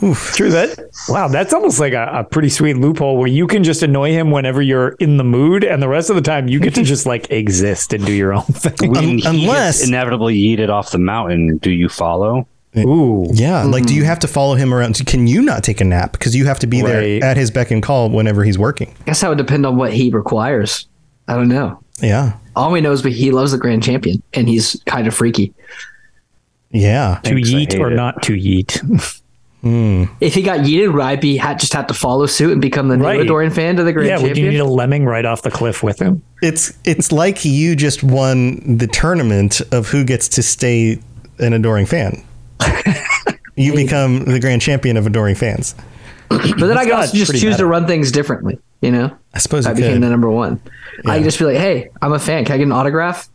[0.34, 0.88] True that.
[1.08, 4.30] Wow, that's almost like a, a pretty sweet loophole where you can just annoy him
[4.32, 7.06] whenever you're in the mood, and the rest of the time you get to just
[7.06, 8.90] like exist and do your own thing.
[8.90, 12.46] When he unless- gets inevitably yeeted off the mountain, do you follow?
[12.78, 13.64] Ooh, Yeah.
[13.64, 14.06] Like, do you hmm.
[14.06, 15.04] have to follow him around?
[15.06, 16.12] Can you not take a nap?
[16.12, 16.90] Because you have to be Right.
[17.20, 18.94] there at his beck and call whenever he's working.
[19.02, 20.86] I guess that would depend on what he requires.
[21.28, 21.78] I don't know.
[22.00, 22.32] Yeah.
[22.56, 25.52] All we know is but he loves the grand champion and he's kind of freaky.
[26.70, 27.20] Yeah.
[27.24, 27.94] to Thanks, yeet or it.
[27.94, 28.80] not to yeet.
[29.60, 30.04] Hmm.
[30.20, 32.88] If he got yeeted, would I be ha- just have to follow suit and become
[32.88, 33.18] the Right.
[33.18, 35.52] new adoring fan to the grand yeah, would you need a lemming right off the
[35.52, 36.20] cliff with him?
[36.42, 40.98] It's it's like you just won the tournament of who gets to stay
[41.38, 42.24] an adoring fan.
[43.56, 45.74] You become the grand champion of adoring fans.
[46.28, 48.58] but then I could God, also just choose to run things differently.
[48.80, 50.02] You know, I suppose I became could.
[50.02, 50.60] the number one.
[51.06, 52.44] I could just be like, "Hey, I'm a fan.
[52.44, 53.28] Can I get an autograph?"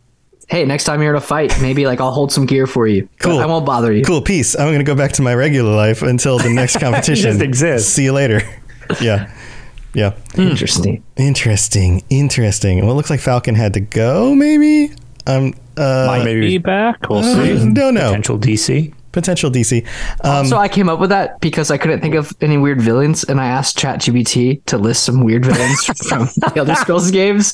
[0.48, 3.06] hey, next time you're in a fight, maybe like I'll hold some gear for you.
[3.18, 3.38] Cool.
[3.38, 4.02] I won't bother you.
[4.02, 4.56] Cool, peace.
[4.58, 7.32] I'm going to go back to my regular life until the next competition.
[7.32, 7.90] Just exist.
[7.90, 8.40] See you later.
[9.02, 9.30] Yeah.
[9.92, 10.14] Yeah.
[10.38, 11.04] Interesting.
[11.18, 12.02] Interesting.
[12.08, 12.78] Interesting.
[12.80, 14.94] Well, it looks like Falcon had to go, maybe?
[15.26, 17.06] Um, uh, Might maybe- be back.
[17.10, 17.70] We'll uh, see.
[17.74, 18.08] don't know.
[18.08, 18.94] Potential DC.
[19.18, 19.84] Potential DC.
[20.24, 23.24] Um, so I came up with that because I couldn't think of any weird villains,
[23.24, 27.52] and I asked ChatGPT to list some weird villains from the Elder Scrolls games,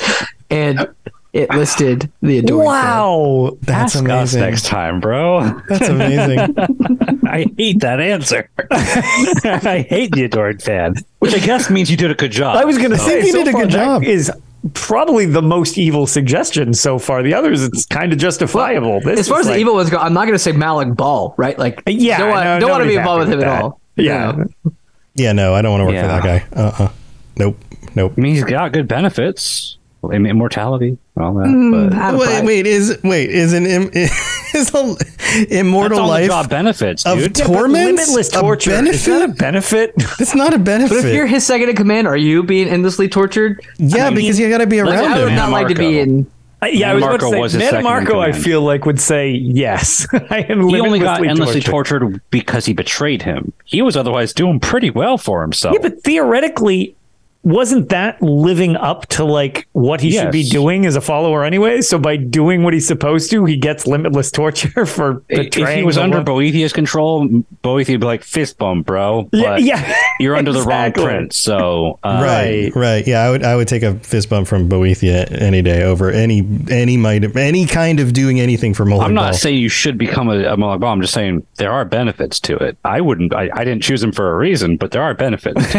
[0.50, 0.86] and
[1.32, 2.82] it listed the Adoring Fan.
[2.82, 3.56] Wow.
[3.62, 4.40] that's Ask us amazing.
[4.40, 5.60] next time, bro.
[5.68, 6.54] That's amazing.
[7.26, 8.48] I hate that answer.
[8.70, 12.56] I hate the adored fan, which I guess means you did a good job.
[12.56, 14.04] I was going to think say you so did a good job.
[14.04, 14.30] Is
[14.72, 17.22] probably the most evil suggestion so far.
[17.22, 19.00] The others, it's kind of justifiable.
[19.00, 20.96] This As far is as the evil ones go, I'm not going to say Molag
[20.96, 21.58] Bal, right?
[21.58, 23.80] Like, Yeah, don't want, no, don't want to be involved with him with at all.
[23.96, 24.32] Yeah.
[24.32, 24.72] You know?
[25.14, 26.44] yeah, no, I don't want to work for that guy.
[26.58, 26.88] Uh uh
[27.36, 27.58] Nope.
[27.94, 28.14] Nope.
[28.16, 29.76] I mean, he's got good benefits,
[30.12, 31.46] Im- immortality, all that.
[31.46, 32.44] Mm, but out Wait, five.
[32.44, 35.13] wait, is wait, is an im, is a that's
[35.50, 37.34] immortal all the life job benefits, of dude.
[37.34, 37.96] torment?
[37.96, 38.72] Limitless torture.
[38.74, 39.94] A Is that a benefit?
[39.96, 40.18] benefit?
[40.20, 40.94] It's not a benefit.
[40.96, 43.60] But if you're his second in command, are you being endlessly tortured?
[43.78, 45.36] yeah, because you got to be Like, around I would him.
[45.36, 46.30] not like to be in.
[46.72, 49.30] Yeah, I was Marco about to say, his Man Marco, I feel like would say
[49.32, 50.06] yes.
[50.30, 51.98] I am he only got endlessly tortured.
[52.00, 53.52] tortured because he betrayed him.
[53.66, 55.74] He was otherwise doing pretty well for himself.
[55.74, 56.96] Yeah, but theoretically,
[57.44, 61.80] wasn't that living up to like what he should be doing as a follower anyway?
[61.82, 65.98] So by doing what he's supposed to, he gets limitless torture for if he was
[65.98, 67.28] under one- Boethiah's control,
[67.62, 69.28] Boethiah would be like fist bump, bro.
[69.32, 71.04] yeah, But yeah, you're under the wrong exactly.
[71.04, 71.36] prince.
[71.36, 73.06] So uh, Right, right.
[73.06, 76.46] Yeah, I would I would take a fist bump from Boethiah any day over any
[76.70, 79.34] any might any kind of doing anything for Molag I'm not Bal.
[79.34, 80.90] saying you should become a, a Molag Bal.
[80.92, 82.76] I'm just saying there are benefits to it.
[82.84, 83.34] I wouldn't.
[83.34, 85.74] I, I didn't choose him for a reason, but there are benefits.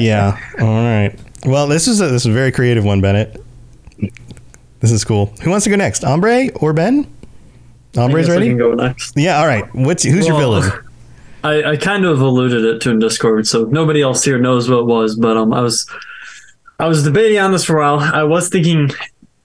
[0.00, 0.38] yeah.
[0.60, 1.01] All right.
[1.46, 3.42] Well, this is a this is a very creative one, Bennett.
[4.80, 5.26] This is cool.
[5.42, 6.04] Who wants to go next?
[6.04, 7.06] Ombre or Ben?
[7.96, 8.48] I Ombre's guess I ready.
[8.48, 9.16] can go next.
[9.16, 9.38] Yeah.
[9.38, 9.64] All right.
[9.74, 10.70] What's who's your villain?
[11.44, 14.78] I, I kind of alluded it to in Discord, so nobody else here knows what
[14.80, 15.16] it was.
[15.16, 15.88] But um, I was
[16.78, 17.98] I was debating on this for a while.
[18.00, 18.90] I was thinking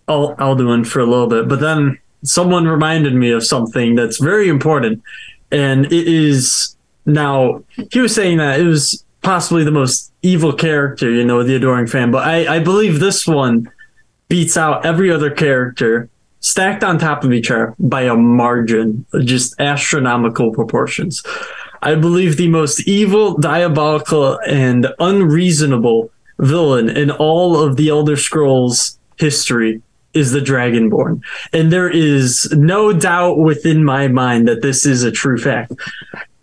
[0.07, 4.47] Al- Alduin for a little bit, but then someone reminded me of something that's very
[4.47, 5.01] important,
[5.51, 11.09] and it is now he was saying that it was possibly the most evil character,
[11.11, 12.11] you know, the adoring fan.
[12.11, 13.71] But I, I believe this one
[14.29, 19.59] beats out every other character stacked on top of each other by a margin, just
[19.59, 21.23] astronomical proportions.
[21.81, 28.97] I believe the most evil, diabolical, and unreasonable villain in all of the Elder Scrolls
[29.17, 29.81] history
[30.13, 31.21] is the Dragonborn.
[31.53, 35.73] And there is no doubt within my mind that this is a true fact.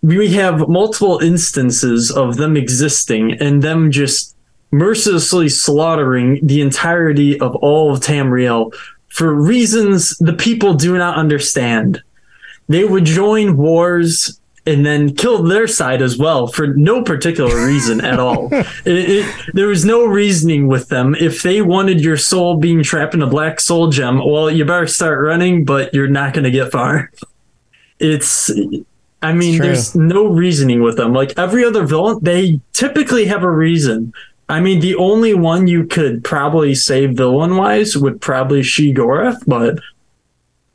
[0.05, 4.37] We have multiple instances of them existing and them just
[4.71, 8.75] mercilessly slaughtering the entirety of all of Tamriel
[9.09, 12.03] for reasons the people do not understand.
[12.69, 18.05] They would join wars and then kill their side as well for no particular reason
[18.05, 18.51] at all.
[18.85, 21.15] It, it, there was no reasoning with them.
[21.15, 24.87] If they wanted your soul being trapped in a black soul gem, well, you better
[24.87, 27.11] start running, but you're not going to get far.
[27.99, 28.51] It's,
[29.25, 31.15] I mean, there's no reasoning with them.
[31.15, 34.13] Like every other villain, they typically have a reason.
[34.49, 39.79] I mean, the only one you could probably say villain wise would probably Sheogorath, but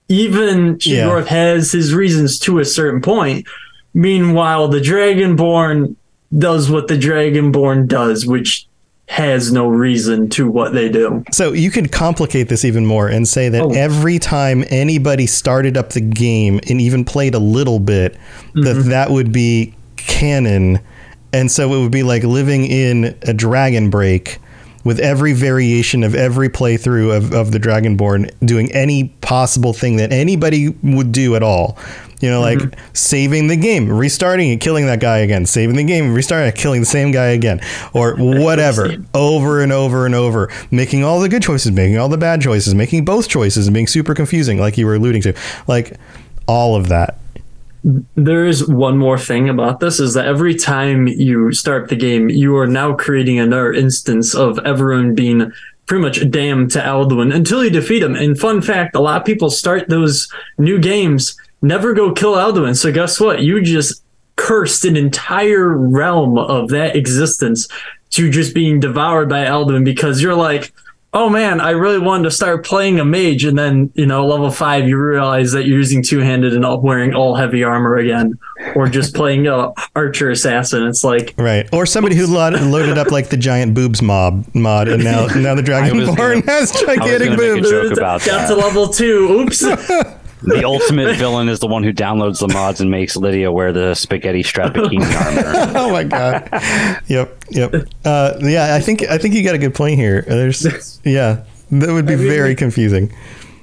[0.08, 1.06] even Yeah.
[1.06, 3.48] Sheogorath has his reasons to a certain point.
[3.94, 5.96] Meanwhile, the Dragonborn
[6.38, 8.68] does what the Dragonborn does, which
[9.10, 11.24] has no reason to what they do.
[11.32, 13.72] So you could complicate this even more and say that Oh.
[13.74, 18.16] every time anybody started up the game and even played a little bit,
[18.54, 18.90] that mm-hmm.
[18.90, 20.80] that would be canon,
[21.34, 24.38] and so it would be like living in a Dragon Break
[24.84, 30.14] with every variation of every playthrough of, of the Dragonborn doing any possible thing that
[30.14, 31.78] anybody would do at all.
[32.20, 32.80] You know, like mm-hmm.
[32.94, 36.82] saving the game, restarting it, killing that guy again, saving the game, restarting it, killing
[36.82, 37.62] the same guy again,
[37.94, 42.18] or whatever, over and over and over, making all the good choices, making all the
[42.18, 45.34] bad choices, making both choices, and being super confusing, like you were alluding to,
[45.68, 45.98] like
[46.48, 47.20] all of that.
[48.16, 52.28] There is one more thing about this is that every time you start the game,
[52.28, 55.54] you are now creating another instance of everyone being
[55.86, 58.16] pretty much damned to Alduin until you defeat him.
[58.16, 60.28] And fun fact, a lot of people start those
[60.58, 62.76] new games, never go kill Alduin.
[62.78, 63.42] So guess what?
[63.42, 64.04] You just
[64.36, 67.68] cursed an entire realm of that existence
[68.12, 70.74] to just being devoured by Alduin because you're like,
[71.12, 74.52] oh man, I really wanted to start playing a mage, and then you know, level
[74.52, 78.38] five, you realize that you're using two handed and all, wearing all heavy armor again,
[78.76, 80.86] or just playing a archer assassin.
[80.88, 81.68] It's like Right.
[81.74, 85.64] Or somebody who loaded up like the giant boobs mob mod, and now now the
[85.64, 87.70] Dragonborn gonna- has gigantic gonna make a boobs.
[87.70, 88.48] joke about got that.
[88.48, 89.42] to level two.
[89.42, 89.66] Oops.
[90.42, 93.94] The ultimate villain is the one who downloads the mods and makes Lydia wear the
[93.94, 95.74] spaghetti strap bikini armor.
[95.78, 96.48] oh my god.
[97.08, 97.44] Yep.
[97.50, 97.76] Yep.
[98.06, 100.22] Uh, yeah, I think I think you got a good point here.
[100.22, 103.14] There's yeah, that would be very confusing.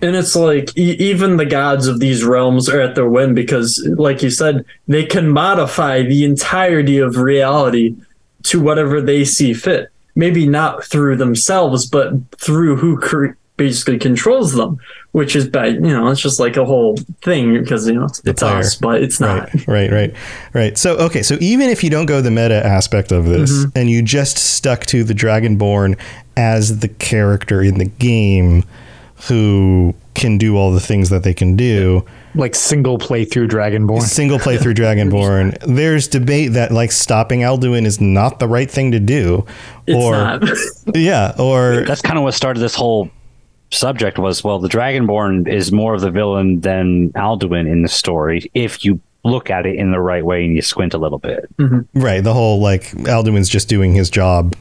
[0.02, 3.82] And it's like e- even the gods of these realms are at their whim because,
[3.96, 7.96] like you said, they can modify the entirety of reality
[8.42, 9.88] to whatever they see fit.
[10.14, 14.78] Maybe not through themselves, but through who cre- basically controls them,
[15.12, 15.74] which is bad.
[15.74, 19.02] You know, it's just like a whole thing because you know it's, it's us, but
[19.02, 19.52] it's not.
[19.54, 20.14] Right, right, right,
[20.52, 20.78] right.
[20.78, 23.78] So, okay, so even if you don't go the meta aspect of this Mm-hmm.
[23.78, 25.98] and you just stuck to the Dragonborn
[26.36, 28.64] as the character in the game
[29.28, 34.02] who can do all the things that they can do, Like single playthrough Dragonborn.
[34.20, 39.00] single playthrough Dragonborn, there's debate that like stopping Alduin is not the right thing to
[39.00, 39.46] do.
[39.86, 40.42] It's or not.
[40.94, 43.10] yeah, or That's kind of what started this whole
[43.70, 48.50] subject was well, the Dragonborn is more of the villain than Alduin in the story
[48.54, 51.48] if you look at it in the right way and you squint a little bit.
[51.56, 52.00] Mm-hmm.
[52.00, 54.54] right, the whole like Alduin's just doing his job.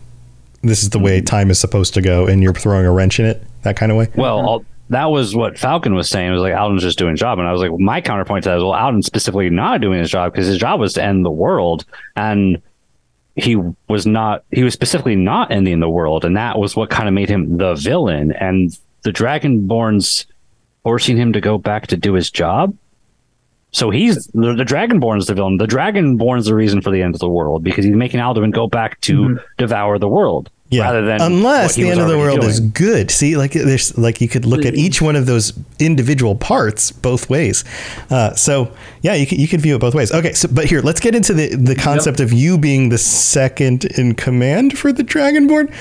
[0.62, 1.26] This is the way mm-hmm.
[1.26, 3.98] time is supposed to go, and you're throwing a wrench in it, that kind of
[3.98, 4.10] way.
[4.16, 6.30] Well, all, that was what Falcon was saying.
[6.30, 8.44] It was like Alduin's just doing his job, and I was like, well, my counterpoint
[8.44, 11.04] to that is, well, Alduin's specifically not doing his job because his job was to
[11.04, 12.62] end the world, and
[13.36, 14.44] he was not.
[14.52, 17.58] He was specifically not ending the world, and that was what kind of made him
[17.58, 18.32] the villain.
[18.32, 20.26] And the Dragonborn's
[20.84, 22.76] forcing him to go back to do his job.
[23.72, 25.58] So he's the, the Dragonborn's the villain.
[25.58, 28.68] The Dragonborn's the reason for the end of the world because he's making Alduin go
[28.68, 30.50] back to devour the world.
[30.70, 33.12] Yeah, rather than unless the end of the world is good.
[33.12, 37.30] See, like there's like you could look at each one of those individual parts both
[37.30, 37.64] ways.
[38.10, 40.12] Uh, so yeah, you can, you can view it both ways.
[40.12, 43.86] Okay, so but here let's get into the the concept of you being the second
[43.98, 45.72] in command for the Dragonborn.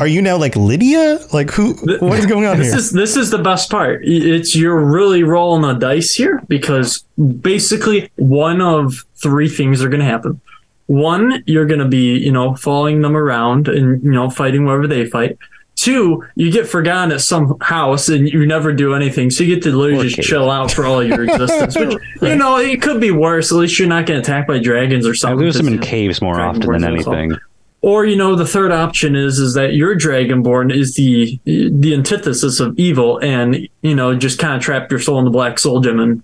[0.00, 1.20] Are you now like Lydia?
[1.32, 1.74] Like who?
[2.00, 2.78] What is going on this here?
[2.78, 4.00] is this is the best part.
[4.04, 7.04] It's you're really rolling the dice here because
[7.40, 10.40] basically one of three things are going to happen.
[10.86, 14.86] One, you're going to be you know following them around and you know fighting wherever
[14.88, 15.38] they fight.
[15.76, 19.62] Two, you get forgotten at some house and you never do anything, so you get
[19.64, 21.76] to literally Or just chill out for all your existence.
[21.76, 23.52] Which you know it could be worse.
[23.52, 25.38] At least you're not getting attacked by dragons or something.
[25.38, 27.30] I lose them in caves more often than anything.
[27.32, 27.42] stuff.
[27.84, 32.58] Or you know, the third option is is that your dragonborn is the the antithesis
[32.58, 35.80] of evil, and you know, just kind of trap your soul in the black soul
[35.80, 36.22] gem, and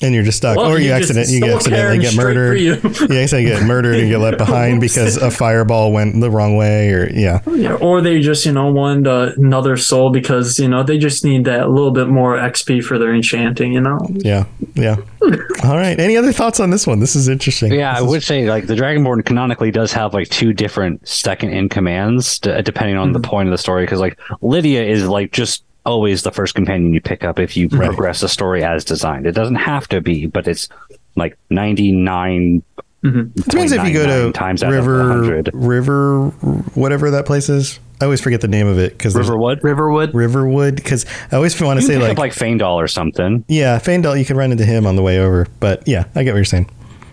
[0.00, 2.60] and you're just stuck, well, or you, just accident you stole accidentally Karen get murdered.
[2.60, 2.74] you.
[3.14, 6.90] You accidentally get murdered and get left behind because a fireball went the wrong way,
[6.90, 7.40] or yeah.
[7.50, 11.24] Yeah, or they just you know want uh, another soul because you know they just
[11.24, 13.72] need that little bit more XP for their enchanting.
[13.72, 14.96] You know, Yeah, yeah.
[15.64, 15.98] All right.
[15.98, 17.00] Any other thoughts on this one?
[17.00, 17.72] This is interesting.
[17.72, 21.06] Yeah, I This is- would say like the Dragonborn canonically does have like two different
[21.08, 23.84] second in commands d- depending on the point of the story.
[23.84, 27.68] Because like Lydia is like just always the first companion you pick up if you
[27.68, 29.26] progress the story as designed.
[29.26, 30.68] It doesn't have to be, but it's
[31.16, 32.62] like ninety nine.
[33.02, 33.34] Depends
[33.72, 33.80] mm-hmm.
[33.80, 36.28] if you go to times River River
[36.74, 37.78] whatever that place is.
[38.00, 39.62] I always forget the name of it because Riverwood.
[39.62, 40.14] Riverwood.
[40.14, 43.44] Riverwood because I always want to say like, up like Faendal or something.
[43.46, 46.32] yeah Faendal you can run into him on the way over but yeah I get
[46.32, 46.68] what you're saying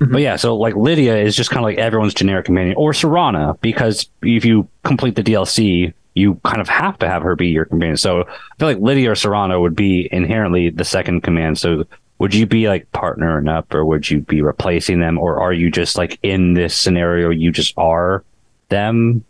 [0.10, 3.60] But yeah, so like Lydia is just kind of like everyone's generic companion, or Serana,
[3.62, 7.65] because if you complete the DLC, you kind of have to have her be your
[7.65, 7.97] companion.
[7.97, 8.26] So I
[8.60, 11.58] feel like Lydia or Serana would be inherently the second command.
[11.58, 11.86] So
[12.19, 15.71] would you be like partnering up, or would you be replacing them, or are you
[15.71, 18.24] just like in this scenario, you just are
[18.69, 19.24] them?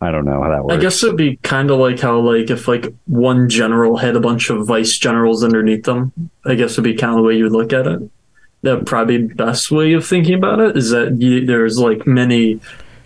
[0.00, 0.74] I don't know how that works.
[0.74, 4.20] I guess it'd be kind of like how like if like one general had a
[4.20, 6.12] bunch of vice generals underneath them.
[6.46, 8.08] I guess it'd be kind of the way you would look at it.
[8.62, 12.60] That probably best way of thinking about it is that you, there's like many.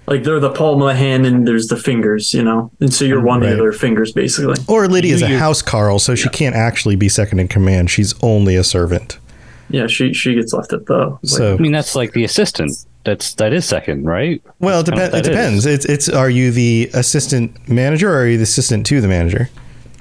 [0.07, 3.05] Like they're the palm of the hand and there's the fingers, you know, and so
[3.05, 3.53] you're one Right.
[3.53, 4.57] of their fingers basically.
[4.67, 7.91] or Lydia's You- a you- house Carl so she can't actually be second in command
[7.91, 9.19] she's only a servant
[9.71, 11.07] Yeah, she she gets left at the.
[11.07, 12.73] Like, so I mean, that's like the assistant.
[13.05, 14.43] That's that is second, right?
[14.61, 15.13] well it, That's depends.
[15.13, 18.37] kind it of what depends it's it's are you the assistant manager or are you
[18.37, 19.49] the assistant to the manager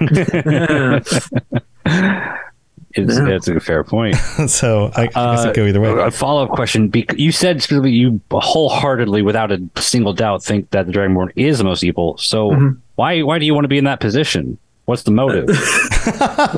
[2.94, 3.24] It's, Yeah.
[3.24, 4.16] That's a fair point.
[4.46, 7.62] so I, I guess it go either way A follow up question: bec- You said
[7.62, 12.16] specifically you wholeheartedly, without a single doubt, think that the Dragonborn is the most evil.
[12.18, 12.78] So Mhm.
[12.96, 14.58] why why do you want to be in that position?
[14.84, 15.46] What's the motive?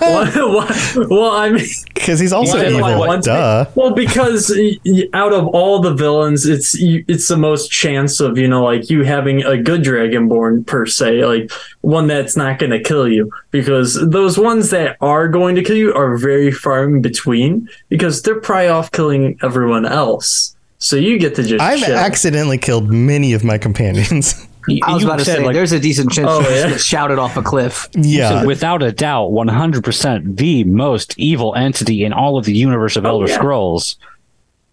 [0.00, 3.06] well, well, well, I mean, Because he's also Why- why evil.
[3.06, 3.66] one- Duh.
[3.74, 8.38] well, because y- y- out of all the villains, it's it's the most chance of
[8.38, 12.70] you know like you having a good dragonborn per se, like one that's not going
[12.72, 13.30] to kill you.
[13.50, 17.68] Because those ones that are going to kill you are very far in between.
[17.90, 21.60] Because they're probably off killing everyone else, so you get to just.
[21.60, 21.94] I've chill.
[21.94, 24.46] accidentally killed many of my companions.
[24.82, 26.76] I was You about to say, like- there's a decent chance Oh, yeah.
[26.76, 27.88] shouted off a cliff.
[27.94, 28.40] yeah.
[28.40, 33.04] So without a doubt, 100% the most evil entity in all of the universe of
[33.04, 33.34] Elder yeah.
[33.36, 33.96] Scrolls.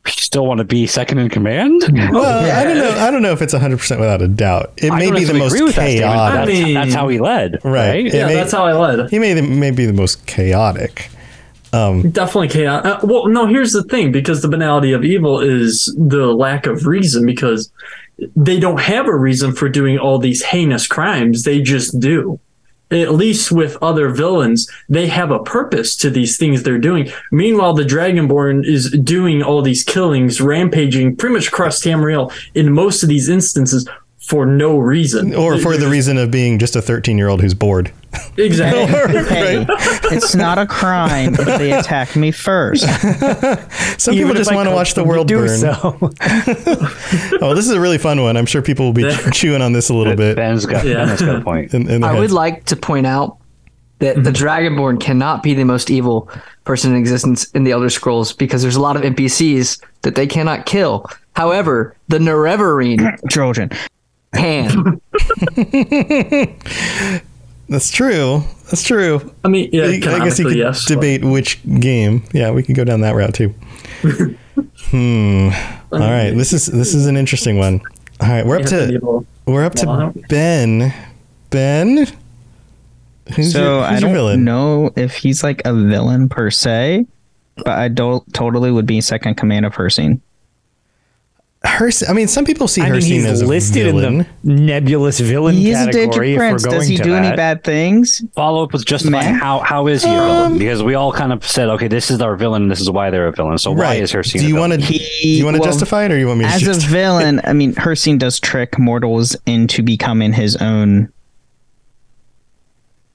[0.06, 1.84] You still want to be second in command?
[2.12, 2.90] Well, I don't know.
[3.06, 4.74] I don't know if it's 100 percent without a doubt.
[4.78, 6.34] It I may be the most agree with that statement, chaotic.
[6.34, 7.74] I That's, mean- that's how he led, Right.
[7.74, 8.06] right?
[8.14, 9.12] Yeah, may- that's how I led.
[9.12, 11.10] He may may be the most chaotic.
[11.72, 12.84] Definitely chaos.
[12.86, 16.86] Uh, well, no, here's the thing because the banality of evil is the lack of
[16.88, 17.72] reason because
[18.36, 21.44] they don't have a reason for doing all these heinous crimes.
[21.44, 22.40] They just do.
[22.90, 27.10] At least with other villains, they have a purpose to these things they're doing.
[27.32, 33.02] Meanwhile, the Dragonborn is doing all these killings, rampaging pretty much across Tamriel in most
[33.02, 33.88] of these instances
[34.20, 35.34] for no reason.
[35.34, 37.94] Or for the reason of being just a 13 year old who's bored.
[38.38, 38.86] Exactly.
[39.26, 39.66] Hey,
[40.16, 42.84] it's not a crime if they attack me first.
[44.02, 45.50] Some people just want to watch the world do burn.
[45.60, 45.98] so.
[47.42, 48.38] Oh, this is a really fun one.
[48.38, 50.36] I'm sure people will be chewing on this a little bit.
[50.38, 50.96] Ben's got, Yeah.
[50.96, 51.74] ben has got a point.
[51.74, 53.38] In, in their I would like to point out
[54.00, 56.30] that the Dragonborn cannot be the most evil
[56.64, 60.26] person in existence in the Elder Scrolls because there's a lot of NPCs that they
[60.28, 61.06] cannot kill.
[61.36, 63.70] However, the Nerevarine Trojan.
[64.34, 65.00] can.
[67.72, 68.44] That's true.
[68.66, 69.34] That's true.
[69.46, 70.84] I mean, yeah, I guess you could yes.
[70.84, 72.22] but- debate which game.
[72.34, 73.56] Yeah, we could go down that route too.
[74.90, 75.50] hmm.
[75.94, 76.32] All right.
[76.32, 77.80] This is this is an interesting one.
[78.20, 80.94] All right, we're up to we're up to Ben.
[81.50, 82.08] Ben.
[83.36, 84.44] Who's so your, I who's your don't villain?
[84.44, 87.06] know if he's like a villain per se,
[87.56, 90.20] but I don't totally would be second command of Hircine.
[91.64, 94.22] Hers- I mean, some people see I mean, Hircine he's as a listed villain.
[94.22, 96.30] in the nebulous villain He's a category.
[96.30, 96.64] Daedric if prince.
[96.64, 98.24] we're going Does he to do any bad things?
[98.34, 99.36] Follow up with just Man.
[99.36, 100.58] how how is he a villain?
[100.58, 103.28] Because we all kind of said, okay, this is our villain, this is why they're
[103.28, 103.60] a villain.
[103.60, 104.80] So why is her do you want to?
[104.80, 104.96] Do
[105.28, 106.52] you want to well, justify it, or you want me to?
[106.52, 111.12] As a just, villain, I mean, Hircine does trick mortals into becoming his own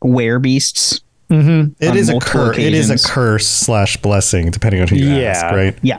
[0.05, 1.01] werebeasts.
[1.31, 1.75] Mhm.
[1.81, 2.59] it on is a multiple curse.
[2.59, 5.31] It is a curse slash blessing, depending on who you Yeah.
[5.31, 5.45] ask.
[5.47, 5.77] Right.
[5.83, 5.99] Yeah.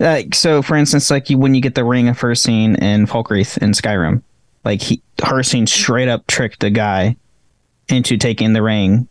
[0.00, 3.58] Like so, for instance, like you, when you get the ring of Hircine in Falkreath
[3.58, 4.22] in Skyrim,
[4.64, 7.16] like he her Hircine straight up tricked the guy
[7.88, 9.06] into taking the ring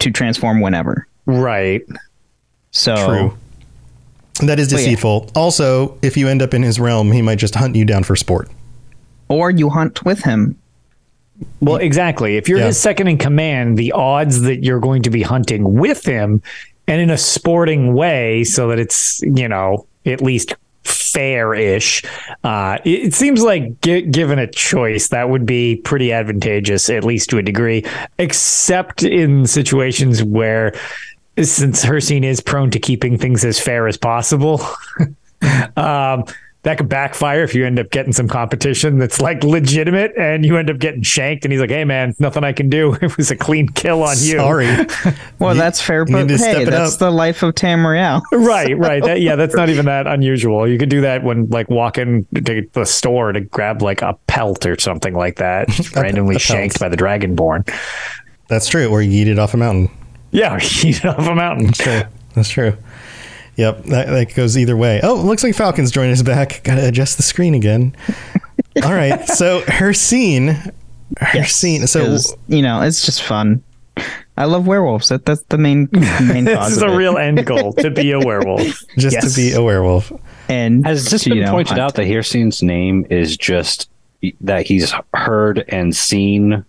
[0.00, 1.06] to transform whenever.
[1.26, 1.82] Right.
[2.72, 3.38] So True.
[4.46, 4.84] That is Oh, yeah.
[4.84, 5.30] deceitful.
[5.36, 8.16] Also, if you end up in his realm, he might just hunt you down for
[8.16, 8.48] sport.
[9.28, 10.54] or you hunt with him.
[11.60, 12.36] Well, exactly.
[12.36, 12.66] If you're Yeah.
[12.66, 16.42] his second in command, the odds that you're going to be hunting with him
[16.86, 22.02] and in a sporting way so that it's, you know, at least fair-ish.
[22.42, 27.30] Uh, it, seems like gi- given a choice, that would be pretty advantageous, at least
[27.30, 27.84] to a degree,
[28.18, 30.74] except in situations where,
[31.40, 34.60] since Hircine is prone to keeping things as fair as possible,
[35.76, 36.24] um,
[36.64, 40.56] that could backfire if you end up getting some competition that's like legitimate and you
[40.56, 42.96] end up getting shanked and he's like, hey man, nothing I can do.
[43.02, 44.36] It was a clean kill on you.
[44.38, 44.68] Sorry.
[45.40, 46.98] Well, You- that's fair, but hey, that's up.
[47.00, 48.22] the life of Tamriel.
[48.32, 49.02] Right, right.
[49.02, 50.68] That, yeah, that's not even that unusual.
[50.68, 54.64] You could do that when like walking to the store to grab like a pelt
[54.64, 57.68] or something like that, just randomly shanked by the dragonborn.
[58.48, 58.86] That's true.
[58.88, 59.90] Or you eat it off a mountain.
[60.30, 61.66] Yeah, he's off a mountain.
[61.66, 62.02] That's True.
[62.34, 62.76] That's true.
[63.56, 65.00] Yep, that, that goes either way.
[65.02, 66.62] Oh, looks like Falcon's joining us back.
[66.64, 67.94] Got to adjust the screen again.
[68.84, 70.72] All right, so Hircine,
[71.20, 71.86] her scene.
[71.86, 73.62] So 'Cause, you know, it's just fun.
[74.38, 75.08] I love werewolves.
[75.08, 78.62] That that's the main main This is a real end goal to be a werewolf.
[78.98, 79.34] just Yes.
[79.34, 80.10] to be a werewolf.
[80.48, 81.80] and Has this to, been know, pointed hunt.
[81.80, 83.90] out that Hircine's name is just
[84.40, 86.64] that he's heard and seen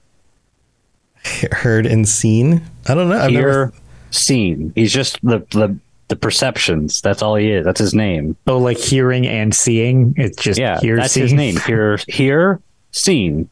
[1.53, 2.61] Heard and seen.
[2.89, 3.17] I don't know.
[3.17, 3.73] I've hear never.
[4.11, 5.77] seen he's just the the
[6.09, 10.13] the perceptions that's all he is that's his name Oh, like hearing and seeing.
[10.17, 11.21] It's just yeah hear, that's see.
[11.21, 12.59] his name hear hear
[12.91, 13.49] seen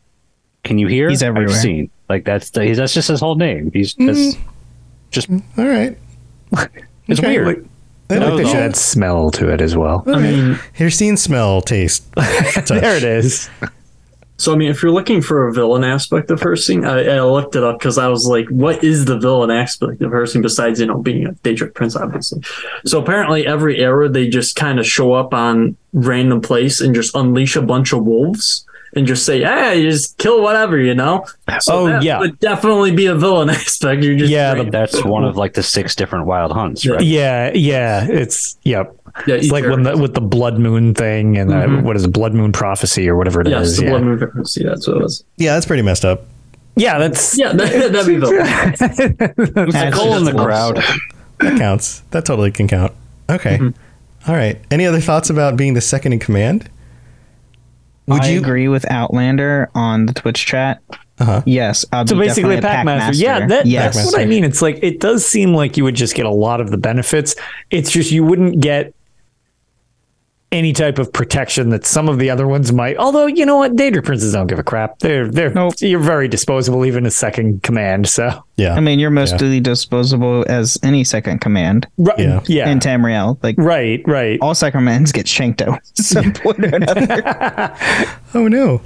[0.64, 1.56] can you hear He's I've everywhere.
[1.56, 4.36] seen like that's the, he's, that's just his whole name he's that's
[5.12, 5.97] just mm, All right.
[7.08, 7.66] it's Okay, weird like-
[8.10, 10.04] I that like they was should add smell to it as well.
[10.06, 12.04] I mean, Her scene, smell, taste.
[12.16, 13.49] there it is.
[14.42, 17.56] So I mean, if you're looking for a villain aspect of Hircine, I, I looked
[17.56, 20.88] it up because I was like, what is the villain aspect of Hircine besides you
[20.88, 22.42] know being a Daedric prince, obviously?
[22.88, 27.14] So apparently, every era they just kind of show up on random place and just
[27.16, 28.66] unleash a bunch of wolves,
[28.96, 31.26] and just say, "Hey, you just kill whatever," you know.
[31.62, 32.20] So Oh, that yeah.
[32.20, 34.04] would definitely be a villain aspect.
[34.04, 36.94] You're just Yeah, the- That's one of like the six different wild hunts, Yeah.
[36.94, 37.04] right?
[37.04, 38.08] Yeah, yeah.
[38.10, 38.96] It's yep.
[39.28, 41.84] yeah, It's like when the with the blood moon thing and uh, Mhm.
[41.84, 43.52] what is it, blood moon prophecy or whatever it is.
[43.52, 43.89] yes, the yeah.
[43.92, 44.64] blood moon frequency.
[44.64, 45.24] That's what it was.
[45.38, 46.24] Yeah, that's pretty messed up.
[46.76, 48.39] yeah, that's Yeah, that, that'd be villain.
[48.42, 50.84] Actually, Cole in the crowd.
[51.39, 52.02] That counts.
[52.12, 52.92] That totally can count.
[53.30, 53.58] Okay.
[53.58, 54.30] Mm-hmm.
[54.30, 54.60] All right.
[54.70, 56.70] Any other thoughts about being the second in command?
[58.08, 60.82] Would I you agree with Outlander on the Twitch chat.
[61.20, 61.43] Uh-huh.
[61.45, 63.24] Yes, I'll so basically definitely a pack master.
[63.24, 63.95] Yeah, that, yes.
[63.95, 64.43] that's what I mean.
[64.43, 67.36] It's like it does seem like you would just get a lot of the benefits.
[67.70, 68.95] It's just you wouldn't get
[70.52, 72.97] any type of protection that some of the other ones might.
[72.97, 74.99] Although you know what, Daedric princes don't give a crap.
[74.99, 75.76] They're they're Nope.
[75.80, 78.10] you're very disposable even as second command.
[78.10, 78.74] So Yeah.
[78.76, 82.41] I mean, you're mostly disposable as any second command right, Yeah.
[82.47, 83.38] yeah, in Tamriel.
[83.41, 84.39] Like right, right.
[84.41, 87.76] all second commands get shanked out at some point or another.
[88.34, 88.82] Oh no.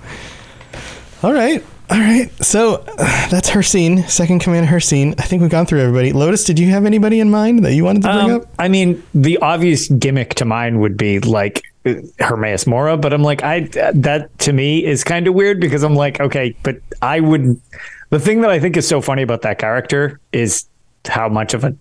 [1.24, 1.63] All right.
[1.89, 2.29] All right.
[2.43, 2.95] So uh,
[3.29, 4.07] that's Hircine.
[4.09, 5.13] Second command, Hircine.
[5.19, 6.11] I think we've gone through everybody.
[6.13, 8.47] Lotus, did you have anybody in mind that you wanted to bring Um, up?
[8.59, 13.23] I mean, the obvious gimmick to mine would be like uh, Hermaeus Mora, but I'm
[13.23, 13.61] like, I
[13.93, 17.59] that to me is kind of weird because I'm like, okay, but I would.
[18.09, 20.65] The thing that I think is so funny about that character is
[21.07, 21.75] how much of a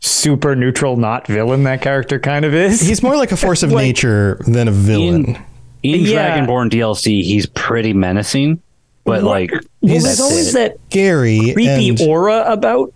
[0.00, 2.80] super neutral, not villain that character kind of is.
[2.80, 5.36] He's more like a force of Like- nature than a villain.
[5.82, 6.38] In Yeah.
[6.40, 8.60] Dragonborn DLC, he's pretty menacing,
[9.06, 9.60] but like well,
[9.92, 11.52] he's- there's always that Scary.
[11.54, 12.92] creepy and- aura about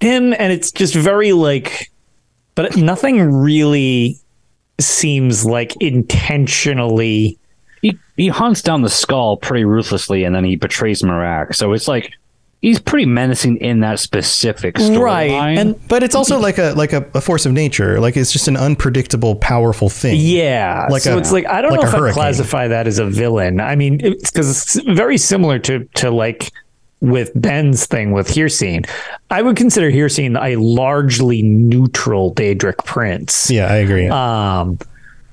[0.00, 1.90] him and it's just very like
[2.54, 4.18] but nothing really
[4.78, 7.38] seems like intentionally
[7.82, 11.54] he, he hunts down the skull pretty ruthlessly, and then he betrays Miraak.
[11.54, 12.12] So it's like
[12.62, 15.58] he's pretty menacing in that specific story right storyline.
[15.58, 18.00] and but it's also like a like a, a force of nature.
[18.00, 20.16] Like it's just an unpredictable, powerful thing.
[20.18, 22.14] yeah Like so a- it's like i don't like know if i hurricane.
[22.14, 26.50] classify that as a villain i mean it's because it's very similar to to like
[27.02, 28.88] with ben's thing with Hircine.
[29.30, 34.08] i would consider Hircine a largely neutral daedric prince Yeah, I agree.
[34.08, 34.78] Um,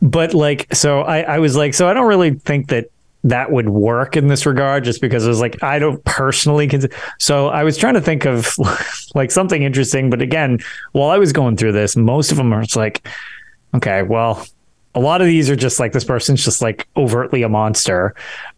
[0.02, 2.88] but like, so I, I was like, so I don't really think that
[3.24, 6.68] that would work in this regard, just because it was like I don't personally.
[6.68, 8.56] consider so I was trying to think of
[9.16, 10.60] like something interesting, but again,
[10.92, 13.08] while I was going through this, most of them are just like,
[13.74, 14.46] okay, well,
[14.96, 18.14] a lot of these are just like this person's just like overtly a monster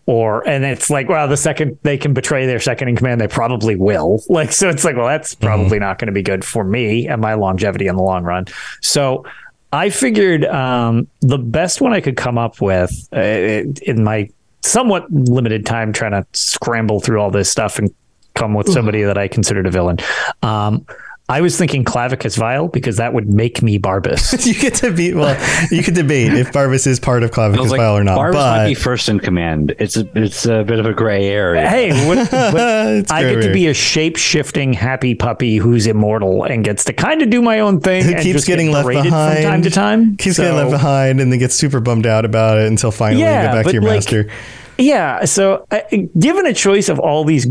[0.06, 3.28] or and it's like wow the second they can betray their second in command they
[3.28, 6.64] probably will like so it's like well that's probably not going to be good for
[6.64, 8.46] me and my longevity in the long run
[8.82, 9.26] so
[9.72, 14.30] i figured um, the best one i could come up with uh, in my
[14.66, 17.94] somewhat limited time trying to scramble through all this stuff and
[18.34, 19.98] come with somebody that i considered a villain.
[20.42, 20.86] Um,
[21.28, 24.46] I was thinking Clavicus Vile because that would make me Barbas.
[24.48, 25.36] you get to be well.
[25.72, 28.20] You could debate if Barbas is part of Clavicus like, Vile or not.
[28.20, 29.74] Barbas but might be first in command.
[29.80, 31.68] It's a, it's a bit of a gray area.
[31.68, 35.88] hey, what, but It's I very get to be a shape shifting happy puppy who's
[35.88, 38.04] immortal and gets to kind of do my own thing.
[38.04, 39.10] Who and keeps just get getting left behind
[39.40, 40.18] from time to time.
[40.18, 43.22] keeps So- getting left behind and then gets super bummed out about it until finally
[43.22, 44.30] you Yeah, get back to your like- master.
[44.78, 45.26] Yeah.
[45.26, 45.80] So, uh,
[46.20, 47.48] given a choice of all these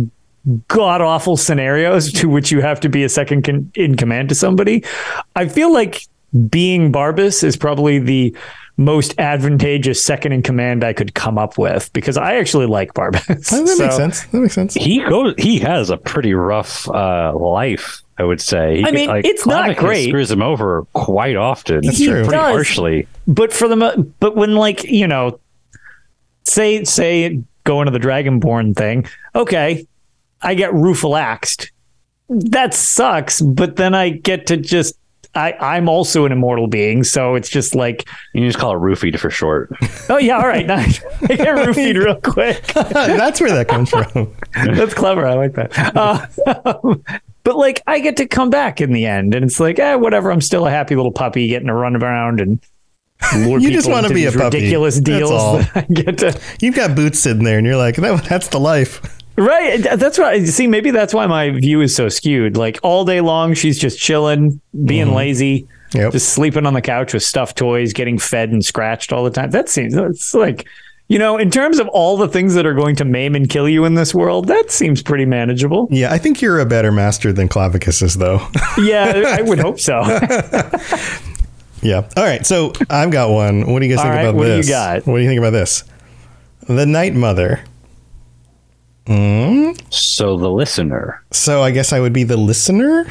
[0.69, 4.35] god awful scenarios to which you have to be a second con- in command to
[4.35, 4.85] somebody,
[5.37, 6.07] I feel like
[6.51, 8.37] being Barbas is probably the
[8.77, 13.53] most advantageous second in command I could come up with because I actually like Barbas.
[13.53, 14.25] Oh, that So- makes sense.
[14.27, 14.75] That makes sense.
[14.75, 15.35] He goes.
[15.39, 18.01] He has a pretty rough uh, life.
[18.19, 18.77] I would say.
[18.79, 20.09] He I get- mean, it's not Clavicus great.
[20.09, 21.81] Screws him over quite often.
[21.83, 22.15] That's He true.
[22.23, 22.53] Pretty does.
[22.55, 23.09] harshly.
[23.27, 25.39] but for the mo- but when like you know
[26.45, 29.87] say say go into the dragonborn thing okay
[30.45, 31.71] i get rufilaxed
[32.29, 34.97] that sucks but then i get to just
[35.37, 38.79] I, I'm also an immortal being, so it's just like, You can just call it
[38.79, 39.69] roofied for short.
[40.09, 41.03] oh yeah, all right, nice.
[41.23, 42.63] I get roofied real quick.
[42.75, 44.33] That's where that comes from.
[44.55, 45.27] That's clever.
[45.27, 45.97] I like that.
[45.97, 46.27] Uh,
[47.43, 50.31] but like, I get to come back in the end, and it's like, eh, whatever.
[50.31, 52.61] I'm still a happy little puppy getting to run around and
[53.37, 54.57] lure You just people wanna into be a these puppy.
[54.59, 55.59] ridiculous That's deals all.
[55.59, 56.41] that I get to.
[56.61, 59.01] You've got boots sitting there, and you're like, that, that's the life.
[59.37, 59.83] Right.
[59.83, 60.45] That's why.
[60.45, 62.57] See, maybe that's why my view is so skewed.
[62.57, 65.17] Like all day long, she's just chilling, being mm-hmm.
[65.17, 66.13] lazy, Yep.
[66.13, 69.51] just sleeping on the couch with stuffed toys, getting fed and scratched all the time.
[69.51, 69.95] That seems.
[69.95, 70.67] It's like,
[71.09, 73.69] you know, in terms of all the things that are going to maim and kill
[73.69, 75.87] you in this world, that seems pretty manageable.
[75.91, 78.47] Yeah, I think you're a better master than Clavicus is, though.
[78.79, 80.01] Yeah, I would hope so.
[81.83, 82.09] yeah.
[82.17, 82.45] All right.
[82.45, 83.71] So I've got one.
[83.71, 84.69] What do you guys All think right, about what do you this?
[84.69, 85.07] got?
[85.07, 85.85] What do you think about this?
[86.67, 87.63] The Night Mother.
[89.07, 91.23] So the listener.
[91.31, 93.07] So I guess I would be the listener.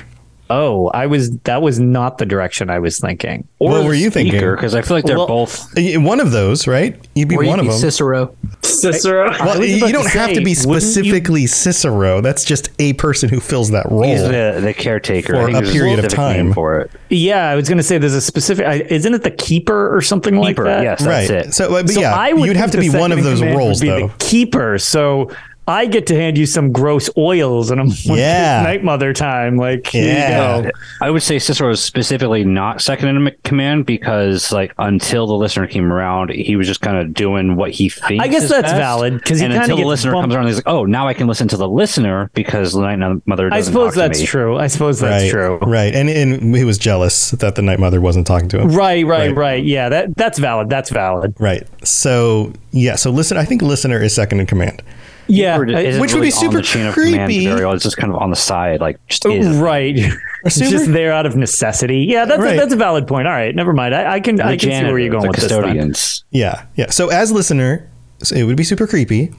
[0.50, 3.48] Oh, I was that was not the direction I was thinking.
[3.60, 4.40] Or What the were you thinking?
[4.40, 5.68] Because I feel like they're Well- both.
[5.78, 6.96] One of those, right?
[7.16, 7.80] You'd be Or one you of be them.
[7.80, 8.36] Cicero.
[8.62, 9.30] Cicero.
[9.32, 12.22] I well, was you don't to have to be specifically Cicero.
[12.22, 14.04] That's just a person who fills that role.
[14.04, 16.54] He's the, the caretaker For I think a period of time.
[16.54, 16.92] for it.
[17.10, 18.66] Yeah, I was going to say there's a specific.
[18.92, 20.84] Isn't it the keeper or something like that?
[20.84, 21.28] yes, right.
[21.28, 21.54] that's it.
[21.54, 23.80] So, uh, but So yeah, I would you'd have to be one of those roles,
[23.80, 24.08] would be though.
[24.10, 24.78] The keeper.
[24.78, 25.32] So
[25.66, 28.64] I get to hand you some gross oils, and I'm like, Yeah.
[28.64, 29.56] Night Mother time.
[29.56, 30.58] Like, Yeah.
[30.58, 30.70] you go.
[31.02, 35.66] I would say Cicero is specifically not second in command because, like, until the listener
[35.68, 38.22] came around, he was just kind of doing what he thinks.
[38.24, 38.76] I guess is that's best.
[38.76, 41.08] valid, 'cause he and kinda until the listener bumped- comes around, he's like, "Oh, now
[41.08, 44.00] I can listen to the listener because the Night Mother." I Doesn't suppose talk to
[44.00, 44.26] that's me.
[44.26, 44.58] true.
[44.58, 45.60] I suppose that's right, true.
[45.62, 45.96] Right.
[45.96, 48.68] And and he was jealous that the Night Mother wasn't talking to him.
[48.70, 49.36] Right, right, Right.
[49.38, 50.70] right, Yeah, that that's valid.
[50.70, 51.36] That's valid.
[51.40, 51.64] Right.
[51.86, 52.96] So yeah.
[52.96, 54.82] So listen, I think listener is second in command.
[55.28, 57.46] Yeah, Or I- isn't Which would be really on super the chain of command creepy.
[57.48, 57.74] very well.
[57.74, 59.48] It's just kind of on the side, like just is.
[59.58, 59.96] right.
[60.44, 62.00] It's super- just there out of necessity.
[62.10, 62.56] Yeah, that's Right.
[62.56, 63.28] a, that's a valid point.
[63.28, 63.96] All right, never mind.
[63.96, 65.50] I, I can The I can see where you're going the with this.
[65.50, 65.62] Then.
[65.62, 66.24] custodians.
[66.32, 66.66] Yeah.
[66.76, 66.90] Yeah.
[66.90, 67.90] So as listener,
[68.22, 69.32] so it would be super creepy.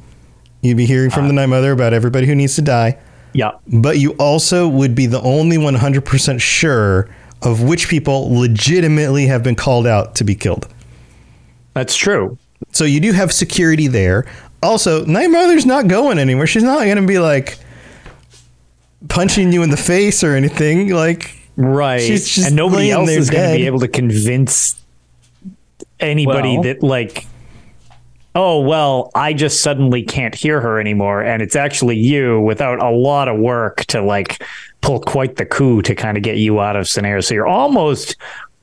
[0.63, 2.97] You'd be hearing from uh, the Night Mother about everybody who needs to die,
[3.35, 3.51] Yeah.
[3.67, 7.11] but you also would be the only 100% sure
[7.43, 10.67] of which people legitimately have been called out to be killed.
[11.75, 12.39] That's true.
[12.73, 14.25] So you do have security there.
[14.65, 16.47] Also, Night Mother's not going anywhere.
[16.47, 17.59] She's not going to be like
[19.09, 20.91] punching you in the face or anything.
[20.91, 22.01] Like, Right.
[22.01, 24.81] She's just and nobody else there is going to be able to convince
[26.01, 27.27] anybody Well- that like
[28.35, 32.91] oh well i just suddenly can't hear her anymore and it's actually you without a
[32.91, 34.43] lot of work to like
[34.81, 38.17] pull quite the coup to kind of get you out of scenarios so you're almost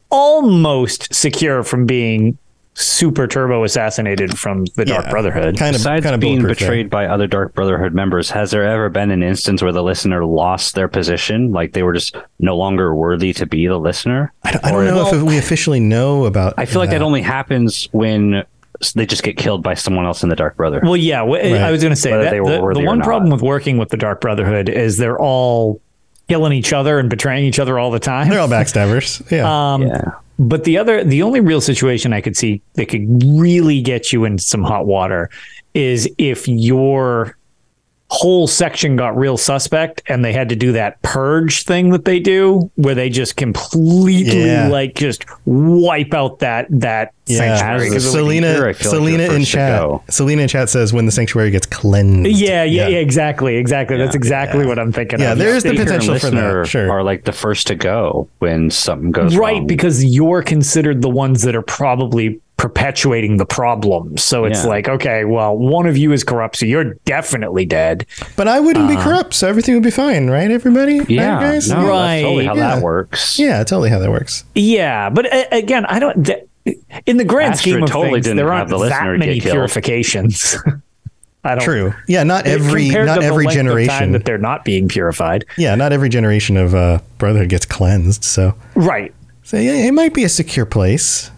[0.09, 2.37] almost secure from being
[2.73, 5.11] super turbo assassinated from the dark Yeah.
[5.11, 6.67] brotherhood kind of, Besides kind of being bulletproof there.
[6.69, 10.25] betrayed by other Dark Brotherhood members, has there ever been an instance where the listener
[10.25, 14.31] lost their position, like they were just no longer worthy to be the listener?
[14.43, 16.53] I don't, I don't Or- know if we officially know about.
[16.57, 18.43] I feel like that only happens when
[18.95, 20.87] they just get killed by someone else in the Dark Brotherhood.
[20.87, 21.55] Well, yeah, wh- Right.
[21.61, 23.77] I was going to say Whether that they were the, the one problem with working
[23.77, 25.81] with the Dark Brotherhood is they're all
[26.29, 28.29] killing each other and betraying each other all the time.
[28.29, 29.21] They're all backstabbers.
[29.31, 29.73] Yeah.
[29.73, 30.01] Um, yeah.
[30.39, 34.25] But the other, the only real situation I could see that could really get you
[34.25, 35.29] into some hot water
[35.73, 37.37] is if your
[38.13, 42.19] whole section got real suspect and they had to do that purge thing that they
[42.19, 44.67] do where they just completely Yeah.
[44.67, 47.37] like just wipe out that that yeah.
[47.37, 47.87] sanctuary.
[47.87, 50.01] As 'Cause a it would- leader, Selena, like Selena you're in first chat.
[50.09, 52.29] Selena in chat says when the sanctuary gets cleansed.
[52.37, 53.95] yeah, yeah, yeah, exactly, exactly.
[53.97, 54.67] That's exactly yeah.
[54.67, 55.21] what I'm thinking.
[55.21, 55.37] Yeah, of.
[55.37, 56.67] there is the Speaker potential for listener that.
[56.67, 56.91] Sure.
[56.91, 59.67] Are like the first to go when something goes right wrong.
[59.67, 64.69] because you're considered the ones that are probably perpetuating the problem so it's Yeah.
[64.69, 68.05] like okay well one of you is corrupt so you're definitely dead
[68.35, 70.99] But I wouldn't be corrupt, so everything would be fine, right, everybody?
[70.99, 71.69] Right, yeah, guys?
[71.71, 72.75] no, that's totally how yeah.
[72.75, 73.39] that works.
[73.39, 74.43] Yeah, totally how that works.
[74.53, 76.45] yeah but uh, again i don't th-
[77.07, 80.55] in the grand Astrid scheme of totally things didn't there aren't the that many purifications
[81.43, 81.91] i don't True.
[82.07, 84.11] Yeah, not every not to the every of time generation.
[84.11, 88.23] that they're not being purified Yeah, not every generation of uh, brotherhood gets cleansed.
[88.23, 91.31] So, right so yeah, it might be a secure place.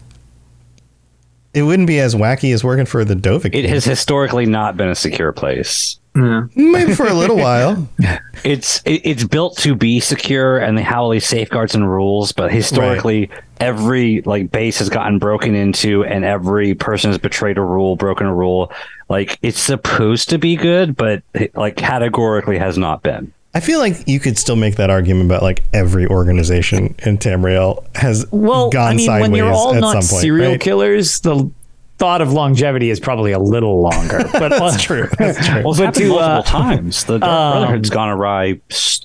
[1.54, 3.54] It wouldn't be as wacky as working for the Dovik.
[3.54, 5.98] It has historically not been a secure place.
[6.16, 6.46] Yeah.
[6.54, 7.88] maybe for a little while.
[8.44, 12.30] It's it, it's built to be secure, and they have all these safeguards and rules.
[12.32, 17.62] But historically, every like base has gotten broken into, and every person has betrayed a
[17.62, 18.70] rule, broken a rule.
[19.08, 23.32] Like it's supposed to be good, but it, like categorically has not been.
[23.54, 27.84] I feel like you could still make that argument about like every organization in Tamriel
[27.96, 30.22] has well gone i mean sideways when you're all at not some point.
[30.22, 30.60] serial right?
[30.60, 31.50] killers the
[31.98, 35.08] thought of longevity is probably a little longer but That's true.
[35.16, 35.62] That's true.
[35.62, 37.04] Well, it's But to, multiple uh, times.
[37.04, 38.60] The Dark um, Brotherhood's gone awry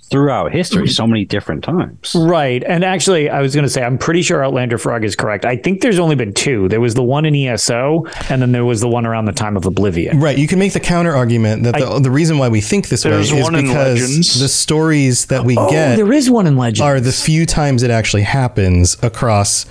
[0.10, 2.16] throughout history so many different times.
[2.16, 2.64] Right.
[2.64, 5.46] And actually, I was going to say, I'm pretty sure Outlander Frog is correct.
[5.46, 6.68] I think there's only been two.
[6.68, 9.56] There was the one in ESO, and then there was the one around the time
[9.56, 10.20] of Oblivion.
[10.20, 10.38] Right.
[10.38, 13.12] You can make the counter argument that the, the reason why we think this way
[13.22, 16.88] is because the stories that we Oh, get there is one in Legend.
[16.88, 19.68] are the few times it actually happens across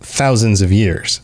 [0.00, 1.20] thousands of years.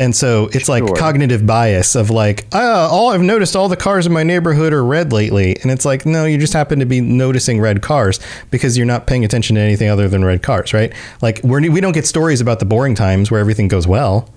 [0.00, 4.06] And so it's like cognitive bias of like, oh, all I've noticed all the cars
[4.06, 5.56] in my neighborhood are red lately.
[5.60, 8.18] And it's like, no, you just happen to be noticing red cars
[8.50, 10.90] because you're not paying attention to anything other than red cars, right?
[11.20, 14.28] Like we're, we don't get stories about the boring times where everything goes well.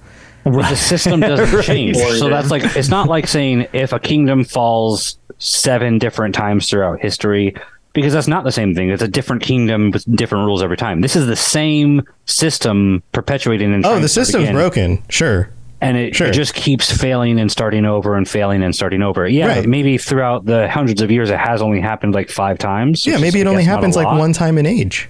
[0.44, 1.96] But the system doesn't change.
[1.96, 7.00] So that's like it's not like saying if a kingdom falls seven different times throughout
[7.00, 7.56] history,
[7.94, 8.90] because that's not the same thing.
[8.90, 11.00] It's a different kingdom with different rules every time.
[11.00, 14.56] This is the same system perpetuating and Oh, the system's again.
[14.56, 15.04] broken.
[15.10, 15.50] Sure.
[15.84, 16.28] And it, Sure.
[16.28, 19.28] it just keeps failing and starting over and failing and starting over.
[19.28, 19.68] Yeah, Right.
[19.68, 23.06] maybe throughout the hundreds of years, it has only happened like five times.
[23.06, 25.10] Yeah, maybe is, it I only guess, not a happens like one time in age.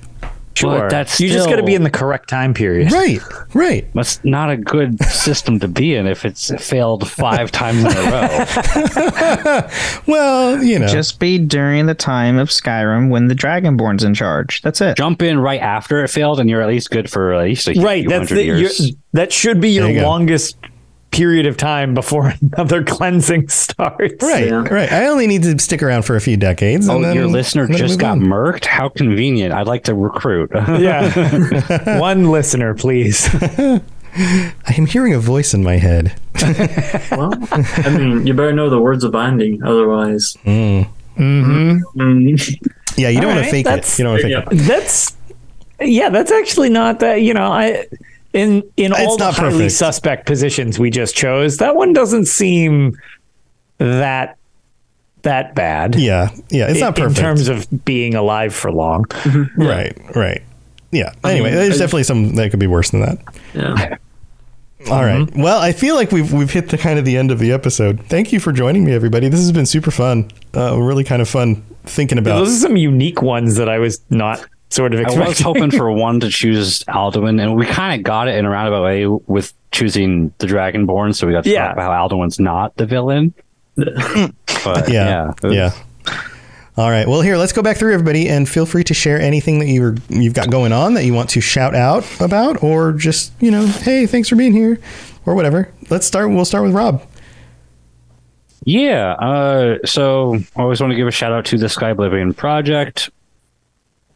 [0.55, 0.89] Sure.
[0.89, 2.91] that's you just got to be in the correct time period.
[2.91, 3.19] Right,
[3.53, 3.87] right.
[3.93, 7.91] That's not a good system to be in if it's failed five times in a
[8.11, 9.61] row.
[10.07, 14.61] Well, you know, Just be during the time of Skyrim when the Dragonborn's in charge.
[14.61, 14.97] That's it.
[14.97, 17.73] Jump in right after it failed, and you're at least good for at least a
[17.81, 18.01] Right.
[18.01, 18.79] few That's hundred the, years.
[18.89, 20.07] your, that should be your There you go.
[21.13, 24.23] Longest period of time before another cleansing starts.
[24.23, 24.67] right, Yeah.
[24.67, 24.91] right.
[24.91, 26.89] I only need to stick around for a few decades.
[26.89, 28.21] Oh, and then, your listener and just got on.
[28.21, 28.65] murked.
[28.65, 29.53] How convenient!
[29.53, 30.51] I'd like to recruit.
[30.83, 31.99] Yeah.
[31.99, 33.29] One listener, please.
[33.33, 36.13] I am hearing a voice in my head.
[37.11, 40.35] Well, I mean, you better know the words of binding, otherwise.
[40.45, 41.21] Mm-hmm.
[41.95, 43.99] Mm, Yeah, you don't want All to right, fake it.
[43.99, 44.49] You don't want to fake yeah.
[44.51, 44.67] it.
[44.67, 45.15] That's
[45.79, 47.85] yeah, that's actually not that, you know, I
[48.33, 49.71] in in all It's the not highly perfect.
[49.73, 52.97] suspect positions we just chose, that one doesn't seem
[53.77, 54.37] that
[55.23, 55.95] that bad.
[55.95, 56.67] Yeah, yeah.
[56.69, 57.19] It's not in- perfect.
[57.19, 59.05] in terms of being alive for long.
[59.57, 60.41] right, right.
[60.91, 61.11] Yeah.
[61.23, 63.17] Anyway, mean, there's I- definitely some that could be worse than that.
[63.53, 63.97] yeah.
[64.91, 65.21] All right.
[65.21, 65.41] Mm-hmm.
[65.41, 68.01] Well, I feel like we've we've hit the kind of the end of the episode.
[68.07, 69.29] Thank you for joining me, everybody.
[69.29, 70.29] This has been super fun.
[70.55, 72.39] Uh, really kind of fun thinking about.
[72.39, 75.91] Those are some unique ones that I was not sort of I was hoping for
[75.93, 79.53] one to choose Alduin, and we kind of got it in a roundabout way with
[79.71, 81.15] choosing the Dragonborn.
[81.15, 81.67] So we got to Yeah.
[81.67, 83.33] talk about how Alduin's not the villain.
[83.75, 85.71] but yeah, yeah, yeah.
[86.75, 87.07] All right.
[87.07, 89.95] Well, here, let's go back through everybody, and feel free to share anything that you're
[90.09, 93.65] you've got going on that you want to shout out about, or just you know,
[93.67, 94.79] hey, thanks for being here,
[95.25, 95.71] or whatever.
[95.89, 96.29] Let's start.
[96.29, 97.03] We'll start with Rob.
[98.65, 99.11] Yeah.
[99.13, 103.09] Uh, so I always want to give a shout out to the Sky Oblivion Project.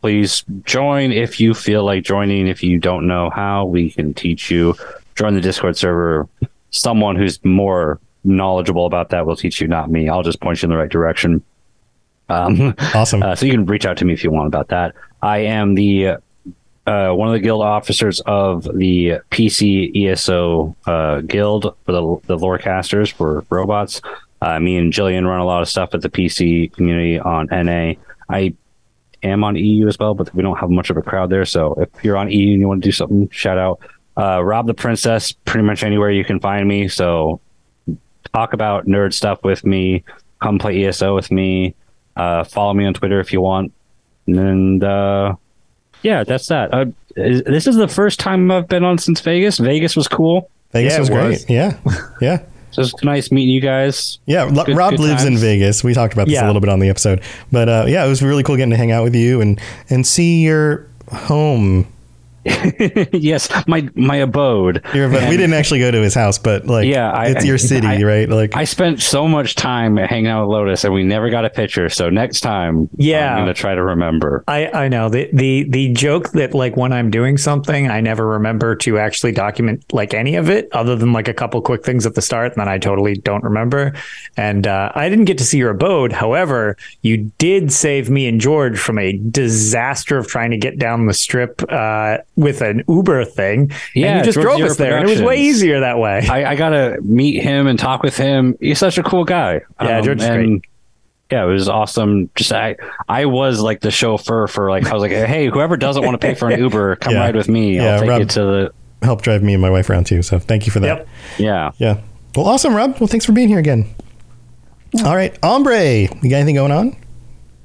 [0.01, 2.47] Please join if you feel like joining.
[2.47, 4.75] If you don't know how, we can teach you.
[5.15, 6.27] Join the Discord server.
[6.69, 10.07] Someone who's more knowledgeable about that will teach you, not me.
[10.09, 11.43] I'll just point you in the right direction.
[12.29, 13.23] Um, Awesome.
[13.23, 14.93] uh, so you can reach out to me if you want about that.
[15.21, 16.17] I am the
[16.85, 22.37] uh, one of the guild officers of the PC ESO uh, guild for the the
[22.37, 24.01] lorecasters for robots.
[24.41, 27.93] Uh, me and Jillian run a lot of stuff at the PC community on NA.
[28.29, 28.53] I
[29.23, 31.45] am on EU as well, but we don't have much of a crowd there.
[31.45, 33.79] So if you're on EU and you want to do something, shout out.
[34.17, 36.87] Uh, Rob the Princess, pretty much anywhere you can find me.
[36.87, 37.39] So
[38.33, 40.03] talk about nerd stuff with me.
[40.41, 41.75] Come play ESO with me.
[42.15, 43.73] Uh, follow me on Twitter if you want.
[44.27, 45.35] And uh,
[46.01, 46.73] yeah, that's that.
[46.73, 49.57] Uh, is, this is the first time I've been on since Vegas.
[49.57, 50.49] Vegas was cool.
[50.71, 51.49] Vegas yeah, was it great.
[51.49, 51.79] Yeah,
[52.21, 52.45] yeah,
[52.85, 54.19] So it's nice meeting you guys.
[54.25, 54.49] yeah.
[54.49, 55.37] Good- Rob good lives in.
[55.37, 55.83] Vegas.
[55.83, 57.21] We talked about this a little bit on the episode,
[57.51, 59.59] but uh, yeah, it was really cool getting to hang out with you and
[59.89, 61.87] and see your home.
[63.13, 64.83] yes, my my abode.
[64.93, 67.57] Your, but we didn't actually go to his house, but like, Yeah, I- it's your
[67.57, 68.29] city, I- right?
[68.29, 71.49] Like, I spent so much time hanging out with Lotus, and we never got a
[71.49, 71.89] picture.
[71.89, 73.33] So next time, Yeah.
[73.35, 74.43] I'm gonna try to remember.
[74.47, 78.25] I, I know the, the the joke that like when I'm doing something, I never
[78.27, 82.05] remember to actually document like any of it, other than like a couple quick things
[82.05, 83.93] at the start, and then I totally don't remember.
[84.37, 86.11] And uh, I didn't get to see your abode.
[86.11, 91.05] However, you did save me and George from a disaster of trying to get down
[91.07, 93.71] the strip uh, with an Uber thing.
[93.93, 95.97] Yeah, and you just George drove Zero us there, and it was way easier that
[95.97, 96.25] way.
[96.29, 98.55] I, I gotta meet him and talk with him.
[98.61, 99.61] He's such a cool guy.
[99.81, 100.63] Yeah, um, George is and
[101.29, 102.29] Yeah, it was awesome.
[102.35, 102.77] Just I,
[103.09, 106.25] I was like the chauffeur for like I was like, hey, whoever doesn't want to
[106.25, 107.19] pay for an Uber, come Yeah.
[107.19, 107.75] ride with me.
[107.75, 110.21] Yeah, I'll take Rob- you to the help drive me and my wife around too.
[110.21, 110.97] So thank you for that.
[110.99, 111.07] Yep.
[111.39, 111.71] yeah.
[111.77, 112.01] Yeah.
[112.35, 112.97] Well, awesome, Rob.
[112.99, 113.93] Well, thanks for being here again.
[115.03, 116.95] All right, Ombre, you got anything going on?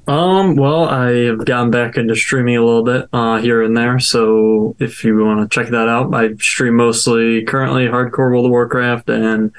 [0.07, 3.99] Um, well, I've gotten back into streaming a little bit uh, here and there.
[3.99, 8.51] So if you want to check that out, I stream mostly currently hardcore World of
[8.51, 9.51] Warcraft and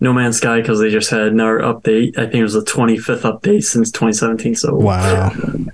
[0.00, 2.18] No Man's Sky because they just had another update.
[2.18, 4.56] I think it was the 25th update since 2017.
[4.56, 5.30] So Wow.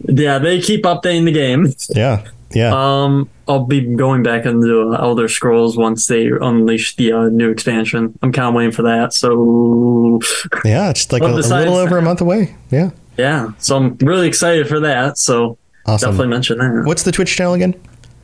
[0.06, 1.72] yeah, they keep updating the game.
[1.90, 2.26] Yeah.
[2.50, 2.72] Yeah.
[2.74, 7.50] Um, I'll be going back into uh, Elder Scrolls once they unleash the uh, new
[7.50, 8.18] expansion.
[8.22, 9.12] I'm kind of waiting for that.
[9.14, 10.20] So
[10.64, 10.90] yeah.
[10.90, 12.56] It's like a, a little over a month away.
[12.70, 12.90] Yeah.
[13.18, 15.18] Yeah, so I'm really excited for that.
[15.18, 16.10] So Awesome.
[16.10, 16.84] definitely mention that.
[16.86, 17.74] What's the Twitch channel again?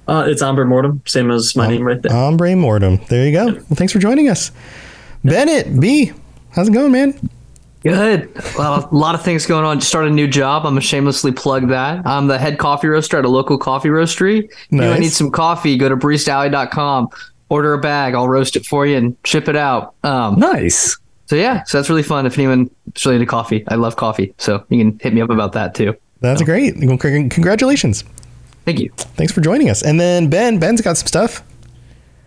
[0.07, 2.14] Uh, it's Ombre Mortem, same as my name right there.
[2.14, 3.01] Ombre Mortem.
[3.09, 3.47] There you go.
[3.47, 4.51] Well, thanks for joining us.
[5.24, 6.12] Bennett, B,
[6.51, 7.30] how's it going, man?
[7.82, 8.30] Good.
[8.57, 9.78] Well, a lot of things going on.
[9.78, 10.64] Just started a new job.
[10.66, 12.07] I'm gonna shamelessly plug that.
[12.07, 14.45] I'm the head coffee roaster at a local coffee roastery.
[14.45, 15.01] If you Nice.
[15.01, 17.09] need some coffee, go to baristalley.com,
[17.51, 18.14] order a bag.
[18.14, 19.95] I'll roast it for you and ship it out.
[20.03, 20.97] Um, Nice.
[21.26, 22.26] So yeah, so that's really fun.
[22.26, 25.30] If anyone is really into coffee, I love coffee, so you can hit me up
[25.30, 25.96] about that too.
[26.20, 26.74] That's great.
[26.76, 28.04] Congratulations.
[28.64, 28.90] Thank you.
[28.96, 29.82] Thanks for joining us.
[29.82, 31.42] And then Ben, Ben's got some stuff.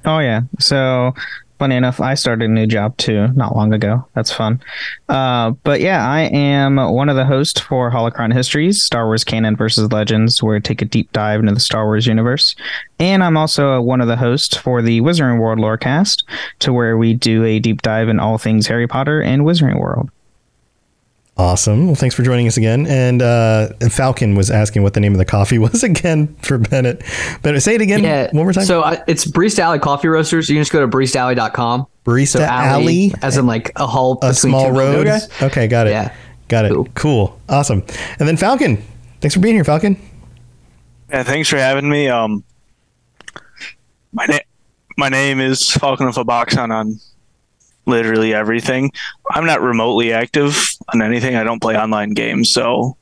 [0.05, 0.41] Oh yeah.
[0.59, 1.13] So
[1.60, 4.05] funny enough, I started a new job too not long ago.
[4.14, 4.62] That's fun.
[5.10, 9.55] Uh, but yeah, I am one of the hosts for Holocron Histories, Star Wars Canon
[9.55, 12.55] versus Legends, where I take a deep dive into the Star Wars universe.
[12.99, 16.24] And I'm also one of the hosts for the Wizarding World Lorecast,
[16.60, 20.10] to where we do a deep dive in all things Harry Potter and Wizarding World.
[21.39, 21.85] Awesome.
[21.85, 22.88] Well, thanks for joining us again.
[22.88, 27.03] And uh, Falcon was asking what the name of the coffee was again for Bennett.
[27.43, 28.23] Bennett, say it again Yeah.
[28.31, 28.65] one more time.
[28.65, 30.49] So I, it's Barista Alley Coffee Roasters.
[30.49, 31.85] You can just go to baristaalley.com.
[32.05, 35.03] Barista So Alley, as in like a hall a between small road.
[35.03, 35.29] buildings.
[35.41, 35.67] Okay.
[35.67, 35.91] got it.
[35.91, 36.15] Yeah.
[36.47, 36.71] Got it.
[36.73, 36.88] Cool.
[36.95, 37.39] Cool.
[37.49, 37.83] Awesome.
[38.19, 38.81] And then Falcon,
[39.21, 39.95] thanks for being here, Falcon.
[41.11, 42.07] Yeah, thanks for having me.
[42.09, 42.43] Um,
[44.11, 44.39] my name
[44.97, 46.99] my name is Falcon of Aboxon on
[47.88, 48.91] literally everything.
[49.31, 50.55] I'm not remotely active
[50.93, 51.35] on anything.
[51.35, 52.97] I don't play online games, so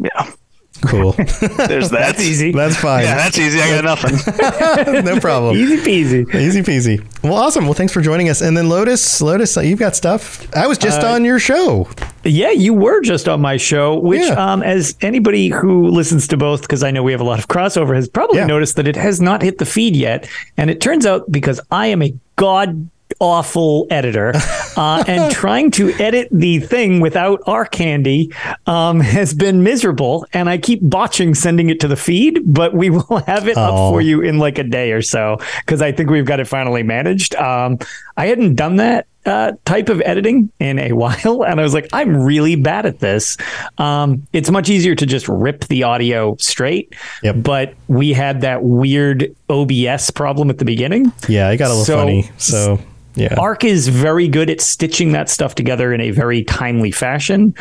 [0.00, 0.30] yeah,
[0.86, 1.10] Cool.
[1.16, 1.90] there's that.
[1.90, 2.52] That's easy.
[2.52, 3.02] That's fine.
[3.02, 3.60] Yeah, that's easy.
[3.60, 5.04] I got nothing.
[5.04, 5.56] no problem.
[5.56, 6.34] Easy peasy.
[6.36, 7.04] Easy peasy.
[7.24, 7.64] Well, awesome.
[7.64, 8.40] Well, thanks for joining us.
[8.42, 10.46] And then Lotus, Lotus, uh, you've got stuff.
[10.54, 11.88] I was just Uh, on your show.
[12.22, 14.34] Yeah, you were just on my show, which, Yeah.
[14.52, 17.48] um, as anybody who listens to both, because I know we have a lot of
[17.48, 18.46] crossover, has probably Yeah.
[18.46, 20.28] noticed that it has not hit the feed yet.
[20.56, 22.88] And it turns out because I am a god
[23.20, 24.32] awful editor
[24.76, 28.32] uh, and trying to edit the thing without our candy
[28.66, 32.90] um, has been miserable and i keep botching sending it to the feed but we
[32.96, 33.62] will have it Oh.
[33.62, 36.46] up for you in like a day or so because i think we've got it
[36.46, 37.78] finally managed um,
[38.16, 41.88] i hadn't done that uh, type of editing in a while and i was like
[41.92, 43.36] i'm really bad at this
[43.78, 47.36] um, it's much easier to just rip the audio straight Yep.
[47.42, 51.84] but we had that weird obs problem at the beginning Yeah, it got a little
[51.84, 52.30] So- funny.
[52.38, 52.78] So,
[53.14, 53.34] yeah.
[53.36, 57.52] Arc is very good at stitching that stuff together in a very timely fashion.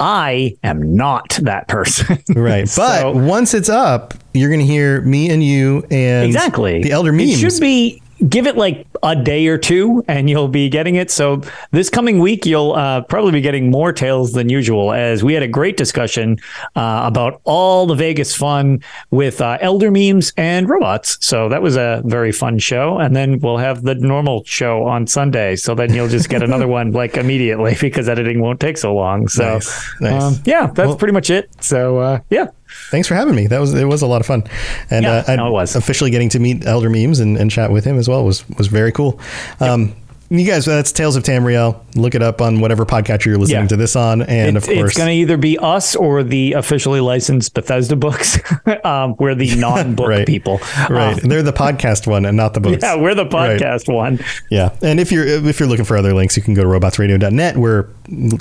[0.00, 2.18] I am not that person.
[2.34, 2.64] Right.
[2.76, 6.82] But So- once it's up, you're going to hear me and you and exactly.
[6.82, 10.68] the elder It should be give it like a day or two and you'll be
[10.68, 11.10] getting it.
[11.10, 15.34] So this coming week, you'll uh, probably be getting more tales than usual as we
[15.34, 16.38] had a great discussion
[16.76, 21.18] uh, about all the Vegas fun with uh, elder memes and robots.
[21.24, 22.98] So that was a very fun show.
[22.98, 25.56] And then we'll have the normal show on Sunday.
[25.56, 29.28] So then you'll just get another one like immediately because editing won't take so long.
[29.28, 30.22] So Nice, nice.
[30.22, 31.50] Um, yeah, that's Well- pretty much it.
[31.62, 32.46] So uh, yeah.
[32.90, 33.46] Thanks for having me.
[33.46, 34.44] That was it was a lot of fun,
[34.90, 35.74] and Yeah, uh, I- no, it was.
[35.76, 38.66] officially getting to meet Elder Memes and, and chat with him as well was was
[38.68, 39.18] very cool.
[39.60, 39.94] Um,
[40.38, 41.80] you guys, that's Tales of Tamriel.
[41.96, 43.68] Look it up on whatever podcatcher you're listening Yeah.
[43.68, 46.52] to this on, and It's, of course, it's going to either be us or the
[46.54, 48.38] officially licensed Bethesda books.
[48.84, 50.26] um, we're the non-book Right.
[50.26, 50.60] people.
[50.90, 51.14] right.
[51.22, 52.78] Um, They're the podcast one and not the books.
[52.82, 53.60] yeah, we're the Right.
[53.60, 54.18] podcast one.
[54.50, 57.56] Yeah, and if you're if you're looking for other links, you can go to robotsradio.net
[57.56, 57.88] where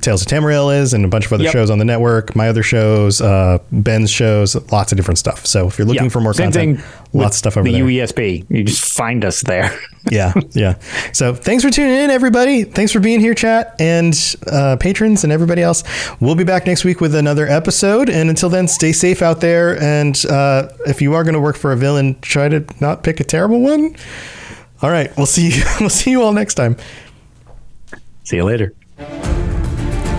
[0.02, 1.54] Tales of Tamriel is, and a bunch of other Yep.
[1.54, 2.36] shows on the network.
[2.36, 5.46] My other shows, uh, Ben's shows, lots of different stuff.
[5.46, 6.10] So if you're looking Yeah.
[6.10, 7.84] for more Same content, thing lots of stuff over the there.
[7.84, 8.46] UESP.
[8.50, 9.78] You just find us there.
[10.12, 10.80] yeah, yeah.
[11.14, 12.64] So thanks for tuning in, everybody.
[12.64, 15.84] Thanks for being here, chat, and uh, patrons and everybody else.
[16.20, 18.10] We'll be back next week with another episode.
[18.10, 19.82] And until then, stay safe out there.
[19.82, 23.20] And uh, if you are going to work for a villain, try to not pick
[23.20, 23.96] a terrible one.
[24.82, 25.50] All right, we'll see.
[25.50, 26.78] You, we'll see you all next time.
[28.24, 28.74] See you later.